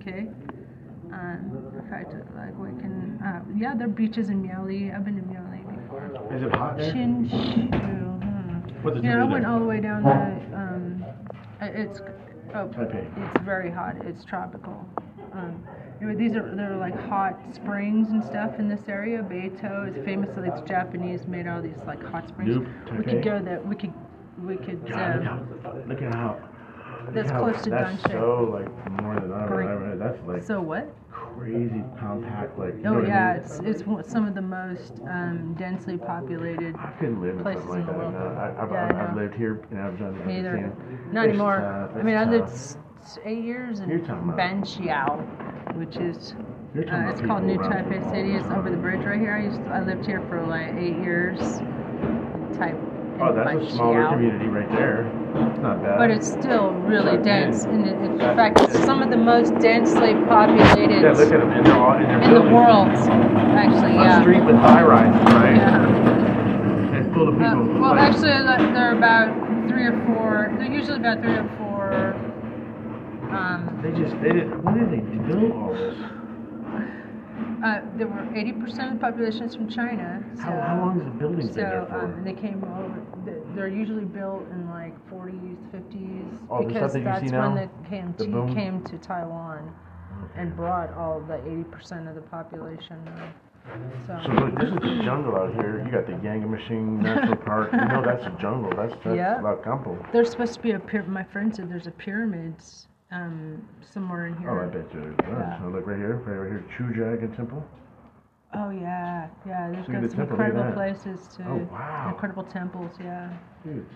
[0.00, 0.28] Okay.
[1.12, 3.18] Um, in fact, like we can.
[3.24, 4.94] Uh, yeah, there are beaches in Miaoli.
[4.94, 6.34] I've been to Miaoli before.
[6.34, 6.92] Is it hot there?
[6.92, 7.72] Hsinchu.
[7.72, 9.04] Hmm.
[9.04, 9.50] Yeah, I went there?
[9.50, 10.56] all the way down the.
[10.56, 11.04] Um,
[11.60, 12.00] uh, it's.
[12.54, 13.34] Oh, Taipei.
[13.34, 13.96] it's very hot.
[14.04, 14.86] It's tropical.
[15.32, 15.64] Um,
[16.00, 19.22] anyway, these are they're like hot springs and stuff in this area.
[19.22, 22.56] Beitou is famously it's Japanese made all these like hot springs.
[22.56, 22.66] Nope,
[22.98, 23.60] We could go there.
[23.60, 23.92] We could
[24.42, 24.86] we could.
[24.88, 25.30] God, look
[25.74, 26.38] Um, look at how.
[27.10, 29.96] That's how- close to That's so like more than I ever.
[29.98, 30.92] That's like so what?
[31.10, 32.58] crazy compact.
[32.58, 32.74] Like.
[32.76, 33.42] You know Oh what I yeah, mean?
[33.70, 37.80] it's it's some of the most um, densely populated I couldn't live in places something
[37.82, 38.12] in like the world.
[38.14, 40.20] No, I, I've, Yeah, I I've, I've lived here Abidjan.
[40.20, 40.72] I've Me either.
[41.12, 41.60] Not it's anymore.
[41.60, 42.54] tough, I mean, I lived tough.
[42.54, 45.24] s- s- eight years in You're talking about- Banqiao,
[45.76, 46.32] which is
[46.76, 48.32] uh, it's called New Taipei City.
[48.34, 49.34] It's over the bridge right here.
[49.34, 51.38] I used to, I lived here for like eight years.
[52.58, 52.76] Type
[53.18, 54.10] Oh, that's a smaller Xiao.
[54.12, 55.06] community right there.
[55.48, 55.96] It's not bad.
[55.96, 57.64] But it's still really dense.
[57.64, 61.64] And in fact, it's some of the most densely populated yeah, look at them, and
[61.64, 62.88] they're all in their in the world.
[63.56, 64.20] Actually, A yeah.
[64.20, 65.56] street with high rises, right?
[65.56, 66.92] Yeah.
[66.96, 67.80] And full of Uh, people.
[67.80, 69.32] well, actually, they're about
[69.68, 70.54] three or four.
[70.58, 72.14] They're usually about three or four.
[73.36, 75.94] Um, They just, they didn't, when did they build all this?
[77.64, 80.22] uh, there were 80% of the population is from China.
[80.36, 82.04] So, How, how long has the building been there so for?
[82.04, 83.02] um, they came over.
[83.24, 87.54] th- They're usually built in like 40s, 50s, Oh, the because that you that's when
[87.54, 88.54] the came The to, boom?
[88.54, 89.74] came to Taiwan
[90.36, 92.96] and brought all the 80% of the population.
[93.08, 93.30] uh,
[94.06, 95.82] So, So look, this is the jungle out here.
[95.84, 97.72] You got the Yangmingshan National Park.
[97.72, 98.70] You know that's a jungle.
[98.76, 99.40] That's that's Yeah.
[99.42, 99.96] La Campo.
[100.12, 101.10] there's supposed to be a pyramid.
[101.12, 102.54] My friend said there's a pyramid
[103.12, 104.50] um, somewhere in here.
[104.50, 105.16] Oh, I bet you there's.
[105.20, 105.60] Yeah.
[105.60, 107.64] So look right here, right over here, Chujagan Temple.
[108.54, 109.70] Oh yeah, yeah.
[109.70, 111.44] There's Look got the some temple, incredible places to.
[111.48, 112.08] Oh, wow.
[112.12, 113.32] Incredible temples, yeah.
[113.64, 113.86] Dude,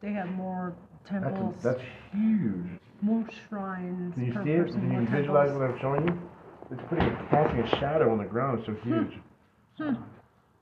[0.00, 0.74] They have more
[1.08, 1.80] temples, that's
[2.12, 2.66] huge.
[3.02, 4.66] more shrines Can you see it?
[4.72, 5.60] Can you visualize temples.
[5.60, 6.22] what I'm showing you?
[6.70, 8.60] It's putting a casting a shadow on the ground.
[8.60, 9.18] It's so huge.
[9.78, 10.02] Hmm.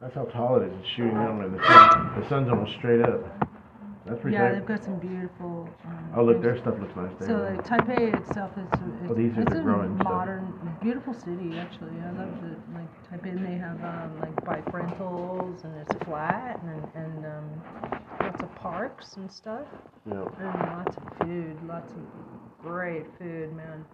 [0.00, 0.72] That's how tall it is.
[0.80, 3.49] It's shooting down when the sun, the sun's almost straight up.
[4.06, 5.68] That's pretty Yeah, they've got some beautiful.
[5.84, 7.28] Um, Oh look, their stuff looks nice there.
[7.28, 10.04] So like, Taipei itself is, is Oh, these it's the a growing stuff.
[10.04, 11.92] modern, beautiful city actually.
[12.00, 12.58] I love it.
[12.74, 12.90] Like
[13.22, 17.62] Taipei, and they have um, like bike rentals and it's flat and and um,
[18.20, 19.66] lots of parks and stuff
[20.06, 20.24] Yeah.
[20.38, 21.98] and lots of food, lots of
[22.62, 23.84] great food, man.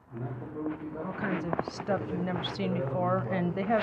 [1.04, 3.82] All kinds of stuff you've never seen before, and they have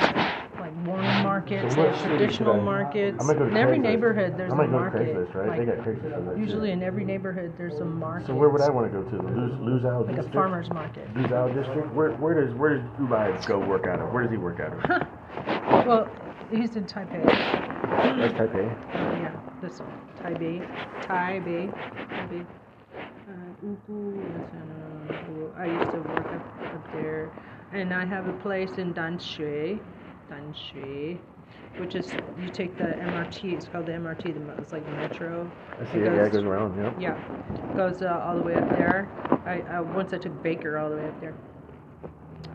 [0.59, 3.17] like morning markets, So they have traditional markets.
[3.19, 3.81] I'm gonna go to in every Craigslist.
[3.81, 5.15] neighborhood, there's I'm a gonna go to market.
[5.15, 5.59] Craigslist, right?
[5.59, 6.73] They got Craigslist for that Usually too.
[6.73, 8.27] in every neighborhood, there's a market.
[8.27, 9.15] So where would I want to go to?
[9.17, 11.13] The Luz, Luzao Like a farmer's market.
[11.13, 11.93] Luzao district?
[11.93, 14.11] Where, where does where does Ubai go work out of?
[14.11, 15.07] Where does he work out of?
[15.85, 16.07] Well,
[16.51, 17.25] he's in Taipei.
[17.25, 18.65] That's Taipei.
[18.93, 19.91] Yeah, this one.
[20.21, 20.61] Taipei.
[21.01, 21.73] Taipei.
[22.09, 22.45] Taipei.
[23.63, 27.31] Uh, Ugu is in, uh, I used to work up, up there.
[27.71, 29.79] And I have a place in Danshui.
[30.29, 31.19] Danshui.
[31.77, 35.51] Which is, you take the MRT, it's called the MRT, the, it's like the metro.
[35.79, 36.05] I see it.
[36.05, 36.77] Yeah, it goes around.
[36.77, 36.93] Yeah.
[36.99, 39.09] Yeah, goes uh, all the way up there.
[39.45, 41.33] I, I once I took Baker all the way up there.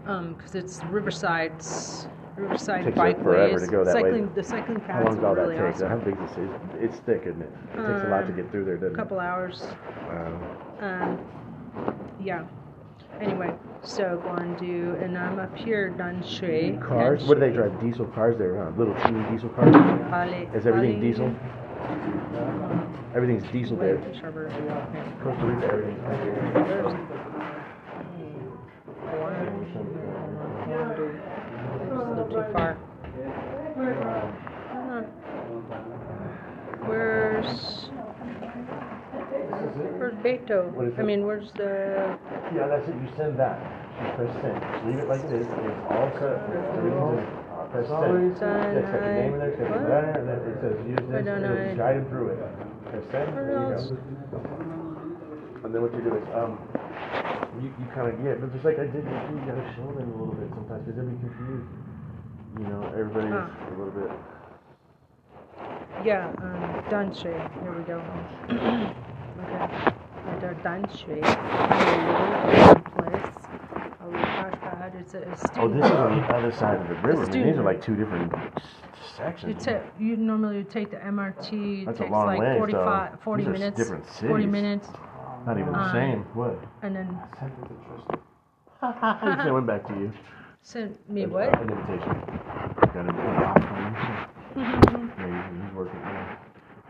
[0.07, 2.07] Um, 'cause it's Riverside's
[2.43, 3.23] Riverside Takes bikeways.
[3.23, 4.21] forever to go that way.
[4.35, 5.75] The cycling How long does all are that take?
[5.75, 5.89] awesome.
[5.89, 6.51] How big is this?
[6.81, 7.51] It's thick, isn't it?
[7.75, 8.95] It takes a lot to Um, get through there, doesn't it?
[8.95, 9.67] A couple hours.
[10.09, 10.41] Wow.
[10.81, 11.19] Um,
[12.21, 12.45] yeah.
[13.21, 16.81] Anyway, so Guandu, and I'm up here, Danshui.
[16.81, 17.25] Cars?
[17.27, 17.81] What do they drive?
[17.81, 18.71] Diesel cars there, huh?
[18.77, 19.75] Little teeny diesel cars?
[19.75, 21.35] Bali- Is everything Bali- diesel?
[23.17, 23.97] Everything's diesel there.
[23.97, 24.49] Wait, Sharper.
[24.49, 25.13] Yeah.
[25.25, 26.03] Costa Rica, everything's
[26.69, 26.95] There's-
[30.69, 31.21] Guandu.
[31.81, 32.77] It's a little too far.
[34.75, 35.05] Hold on.
[39.09, 40.69] Where's Where's Beitou?
[40.77, 41.05] What is I it?
[41.05, 42.13] mean, where's the?
[42.55, 42.95] Yeah, that's it.
[42.95, 43.57] You send that.
[43.99, 44.61] You press send.
[44.61, 45.47] Just leave it like it is.
[45.49, 46.37] It's all set.
[46.77, 47.25] Everything's in.
[47.73, 48.13] Press send.
[48.13, 49.49] Yeah, it's got your name in there.
[49.49, 49.89] It's got your what?
[49.89, 51.17] letter, and then it says use this.
[51.17, 52.39] I don't and it'll guide him through it.
[52.93, 53.33] Press send.
[53.33, 53.81] There you go.
[55.65, 56.61] And then what you do is um,
[57.65, 59.89] you, you kind of get, but just like I did with you, you gotta show
[59.91, 61.67] them a little bit sometimes because they'll be confused.
[62.63, 63.51] You know, everybody's Huh.
[63.51, 64.13] a little bit.
[66.05, 67.35] Yeah, um, Danshui.
[67.63, 67.99] Here we go.
[69.43, 69.93] okay.
[70.25, 71.21] Right there, Danshui.
[71.23, 73.33] A place.
[74.01, 74.55] A little crash.
[74.99, 77.25] It's a, a Oh, this is on the other side of the river.
[77.25, 79.65] I mean, these are like two different s- You, sections.
[79.65, 81.83] ta- you normally would take the MRT.
[81.83, 83.19] It That's a takes long like ways, 45, though.
[83.23, 83.77] 40 These are minutes.
[83.77, 84.89] different 40 minutes.
[85.47, 86.25] Not even the Um, same.
[86.35, 86.59] What?
[86.83, 87.19] And then
[88.83, 90.13] I went back to you.
[90.63, 91.61] send me An- what?
[91.61, 92.23] An invitation.
[92.95, 93.09] Got an
[94.55, 95.08] invitation.
[95.79, 96.01] Yeah, he's working.
[96.01, 96.37] Yeah.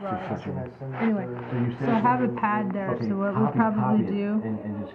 [0.00, 0.30] Right.
[0.30, 0.94] She's switching.
[1.02, 2.90] Anyway, So you so I have a something- pad there.
[2.90, 4.42] okay, so what copy- we probably copy it do.
[4.44, 4.94] And, and just.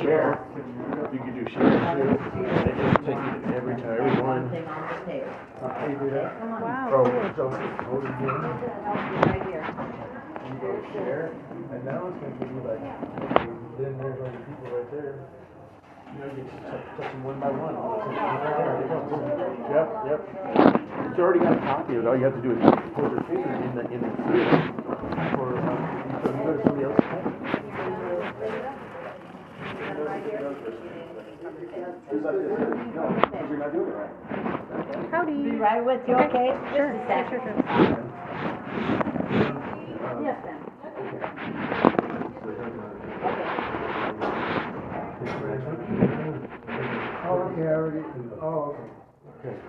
[0.00, 0.40] Share.
[1.12, 1.68] You could do share too.
[2.64, 3.20] They just take you
[3.54, 4.48] every time, every one.
[5.60, 6.40] How you do that?
[6.60, 6.88] Wow.
[6.90, 7.30] Oh, cool.
[7.36, 7.50] so
[7.84, 8.30] hold it again.
[10.44, 11.32] You go share,
[11.72, 12.80] and now it's gonna give you like,
[13.80, 15.24] then there's all the people right there.
[16.12, 17.74] You know, you just touch, touch them one by one.
[17.74, 18.44] All the time.
[18.44, 19.00] There they go.
[19.72, 20.20] Yep, yep.
[21.10, 22.06] It's already got a copy of it.
[22.06, 22.60] All you have to do is
[22.94, 24.52] put your finger in the, in the field.
[25.34, 25.80] For, um,
[26.22, 27.24] so you go to somebody else's page.
[30.94, 32.52] Just like this.
[32.94, 34.12] No, because you're not doing it right.
[35.10, 35.34] Howdy.
[35.34, 36.52] Be right with you, okay?
[36.76, 36.92] Sure.
[36.92, 37.42] Just a Sure, second.
[37.42, 38.10] sure, sure.
[40.24, 40.60] Yes, ma'am.
[49.44, 49.60] Okay.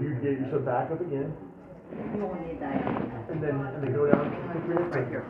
[0.00, 1.36] You get yourself back up again.
[1.92, 3.28] That.
[3.28, 4.24] And then, and then go down.
[4.88, 5.20] Right here.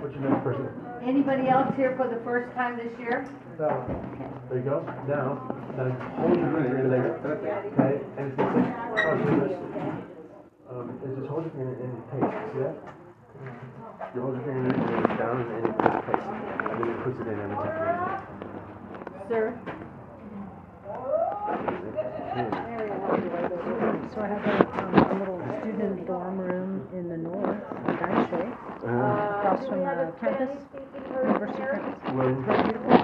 [0.00, 0.64] What's your next person?
[1.04, 3.28] Anybody else here for the first time this year?
[4.48, 4.80] There you go.
[5.04, 5.44] Now,
[5.76, 5.92] now
[6.24, 7.20] hold your finger there.
[7.20, 8.48] Okay, and it's like,
[9.04, 9.60] oh, see this?
[10.72, 12.32] Um, it's just hold your finger and paste.
[12.56, 13.77] See that?
[14.14, 14.70] You hold your finger
[15.18, 16.22] down and it puts paste.
[16.22, 17.74] And then it puts it in every time.
[19.28, 19.58] Sir?
[24.14, 28.46] So I have a, um, a little student dorm room in the north, in Dynashay,
[28.86, 29.38] Uh-huh.
[29.38, 30.54] across from the campus,
[30.94, 32.14] university campus.
[32.14, 32.94] Well, Very beautiful.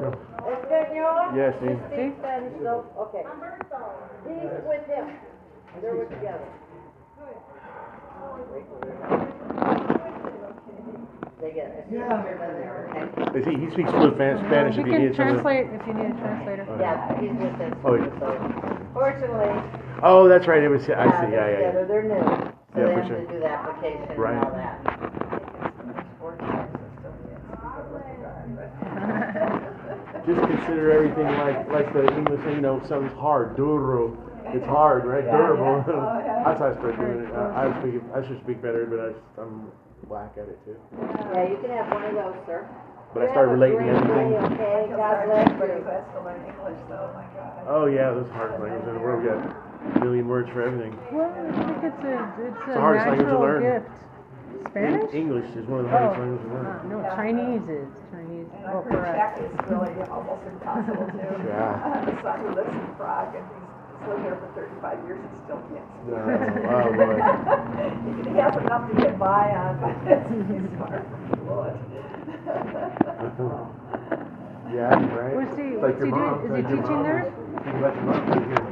[0.00, 0.08] go.
[0.48, 1.36] Espanol?
[1.36, 1.76] Yes, see?
[1.92, 3.24] Speak okay.
[4.26, 5.06] He's with him.
[5.80, 6.48] They're with together.
[11.40, 11.86] They get it.
[11.90, 12.24] Yeah.
[13.34, 15.34] Is he, he speaks fluent Spanish, Spanish if you can need something.
[15.38, 16.66] translate if you need a translator.
[16.68, 17.72] Oh, yeah, he's with us.
[17.84, 18.10] Oh, yeah.
[18.92, 19.54] Fortunately,
[20.02, 20.62] Oh, that's right.
[20.62, 20.82] It was.
[20.82, 20.92] I see.
[20.94, 21.56] yeah, Yeah, they're yeah.
[21.72, 22.18] together, they're new.
[22.18, 23.20] So Yeah, they for have sure.
[23.20, 24.44] to do the application and Right.
[24.44, 24.78] all that.
[30.26, 32.40] Just consider everything like like the English.
[32.54, 33.56] You know, something's hard.
[33.56, 34.16] Duro.
[34.52, 35.24] It's hard, right?
[35.24, 35.84] Yeah, Durable.
[35.86, 35.94] yeah.
[35.94, 36.42] Oh, yeah.
[36.44, 37.32] That's how I start doing it.
[37.34, 37.94] I, I speak.
[38.14, 39.12] I should speak better, but I,
[39.42, 39.70] I'm
[40.06, 40.76] whack at it too.
[41.34, 42.68] Yeah, you can have one of those, sir.
[43.14, 44.36] But I start relating everything.
[44.52, 45.56] Okay, God bless you.
[45.56, 47.64] to learn English though, my God.
[47.66, 49.22] Oh yeah, those hard languages in the world.
[49.24, 49.40] We got
[49.96, 50.92] a million words for everything.
[51.10, 53.62] Well, I think it's a, it's the a hardest language to natural learn.
[53.64, 53.90] gift.
[54.68, 55.14] Spanish?
[55.14, 56.66] English is one of the Oh, hardest languages to learn.
[56.66, 59.16] uh, no, Chinese is, Chinese, And well, I've heard us.
[59.16, 61.32] Czech is really almost impossible too.
[61.48, 61.80] Yeah.
[61.84, 63.67] I have a son who lives in Prague and he's
[64.06, 66.14] lived there for thirty-five years and still can't speak.
[66.14, 66.22] No,
[66.70, 67.18] oh, boy.
[68.28, 69.90] He has enough to get by on, but
[70.46, 71.80] he's far from fluent.
[74.68, 75.34] Yeah, right.
[75.34, 76.44] What's he- It's like what's he your doing?
[76.44, 77.26] Is like he teaching mom there?
[77.26, 77.32] is-
[77.64, 78.20] Think about your mom.
[78.28, 78.62] like your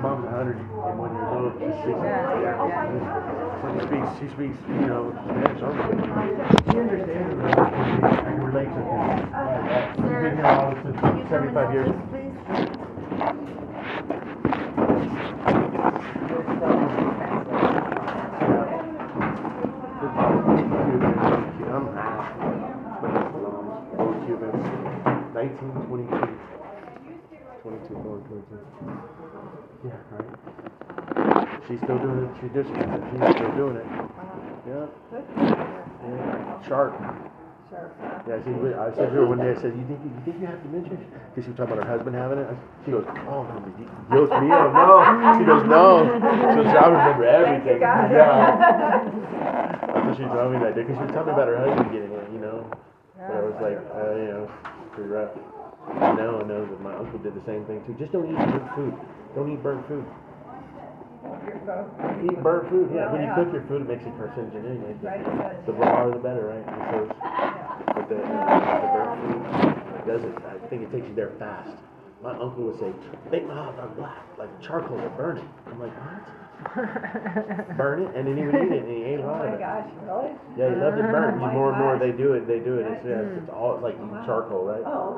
[0.00, 1.52] Mom's 101 years old.
[1.60, 2.00] She speaks.
[2.00, 2.88] Yeah, yeah.
[3.60, 4.08] She speaks.
[4.20, 4.58] She speaks.
[4.68, 5.84] You know, Spanish only.
[6.70, 7.36] She understands.
[7.36, 7.44] it.
[7.44, 8.96] I can relate to her.
[9.96, 10.96] She's been here all since
[11.28, 11.92] 75 years.
[29.84, 30.24] Yeah, right.
[31.68, 32.30] She's still doing it.
[32.40, 33.86] She's just, she's still doing it.
[34.68, 34.86] Yeah.
[35.12, 36.68] yeah.
[36.68, 36.92] Sharp.
[37.70, 40.46] Yeah, she, I said to her one day, I said, you think, you think you
[40.50, 40.98] have dementia?
[41.30, 42.50] Because she was talking about her husband having it.
[42.82, 43.46] She goes, oh,
[44.10, 45.06] Dios mío, no.
[45.38, 46.02] She goes, no.
[46.02, 47.78] She goes, I remember everything.
[47.78, 49.06] Yeah.
[49.86, 50.82] That's what she told me that day.
[50.82, 52.66] Because she was telling me about her husband getting it, you know.
[53.14, 54.50] But I was like, uh, you know,
[54.90, 55.30] pretty rough.
[55.94, 57.94] I know, I know that my uncle did the same thing too.
[57.98, 58.94] Just don't eat burnt food.
[59.38, 60.04] Don't eat burnt food.
[62.24, 63.12] Eat burnt food, yeah.
[63.12, 65.02] When you cook your food, it makes it carcinogenic.
[65.02, 65.66] Right.
[65.66, 66.66] The rawer, the better, right?
[68.00, 70.34] And so, but the, the burnt food does it.
[70.46, 71.70] I think it takes you there fast.
[72.22, 72.92] My uncle would say,
[73.30, 75.44] make my hot dog black, like charcoal, or burn it.
[75.66, 76.20] I'm like, what?
[77.78, 79.54] burn it, and then he would eat it, and he ate a Oh lot of
[79.54, 79.56] it.
[79.56, 80.30] Oh my gosh, really?
[80.58, 81.40] Yeah, he loved it burnt.
[81.42, 82.84] Oh more and more they do it, they do it.
[82.86, 83.38] It's, yeah, mm.
[83.40, 84.84] it's all it's like eating charcoal, right?
[84.84, 85.16] Oh.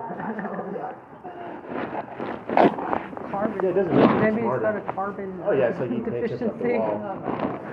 [3.32, 3.58] Carbon.
[3.64, 4.62] Yeah, it doesn't make you Maybe it's smarter.
[4.62, 6.78] got a carbon Oh yeah, it's like uh, eating paint chips off the deficiency.
[6.78, 7.02] wall.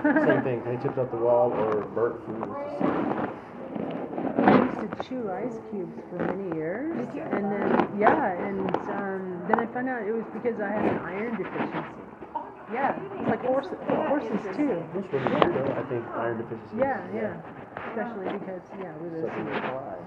[0.26, 2.42] Same thing, paint chips off the wall or burnt food.
[2.42, 2.82] It's just-
[4.40, 9.58] I used to chew ice cubes for many years, and then yeah, and um, then
[9.60, 12.04] I found out it was because I had an iron deficiency.
[12.72, 13.76] Yeah, it's like horses,
[14.08, 14.80] horses too.
[14.96, 15.70] This one is though.
[15.76, 16.76] I think iron deficiency.
[16.76, 17.36] is- Yeah, yeah,
[17.92, 20.06] especially because yeah, we this Sucking it alive.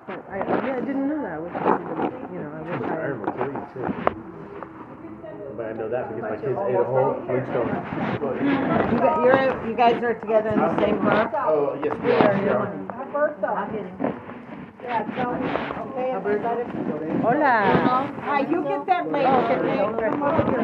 [0.07, 1.35] but I yeah I didn't know that.
[1.35, 2.95] I wish somebody, you know, I wish I.
[2.95, 4.28] Iron will kill you too.
[5.59, 7.67] But I know that because my kids ate a whole Flintstone.
[7.67, 11.27] You got, you're, you guys are together in the same room?
[11.35, 12.31] Oh, yes, we are.
[12.39, 12.71] we are.
[12.95, 13.59] Alberto.
[14.81, 16.15] Yeah, tell okay.
[17.19, 17.75] Hola.
[18.23, 20.07] Ah, you get that later, okay?
[20.07, 20.63] Come over here.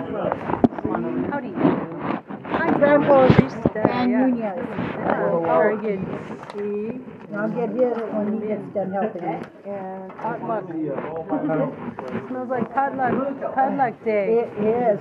[1.27, 1.44] How do you do?
[1.44, 1.44] Hi,
[2.75, 3.89] Grandpa Krista.
[3.89, 4.25] and Yeah.
[4.27, 4.67] Nunez.
[5.07, 6.01] Oh, oh, very good.
[6.53, 6.99] See?
[7.35, 9.37] I'll get his when he gets done helping me.
[9.65, 10.63] Yeah, potluck.
[10.69, 13.13] It smells like potluck,
[13.55, 14.45] potluck day.
[14.45, 14.99] It is.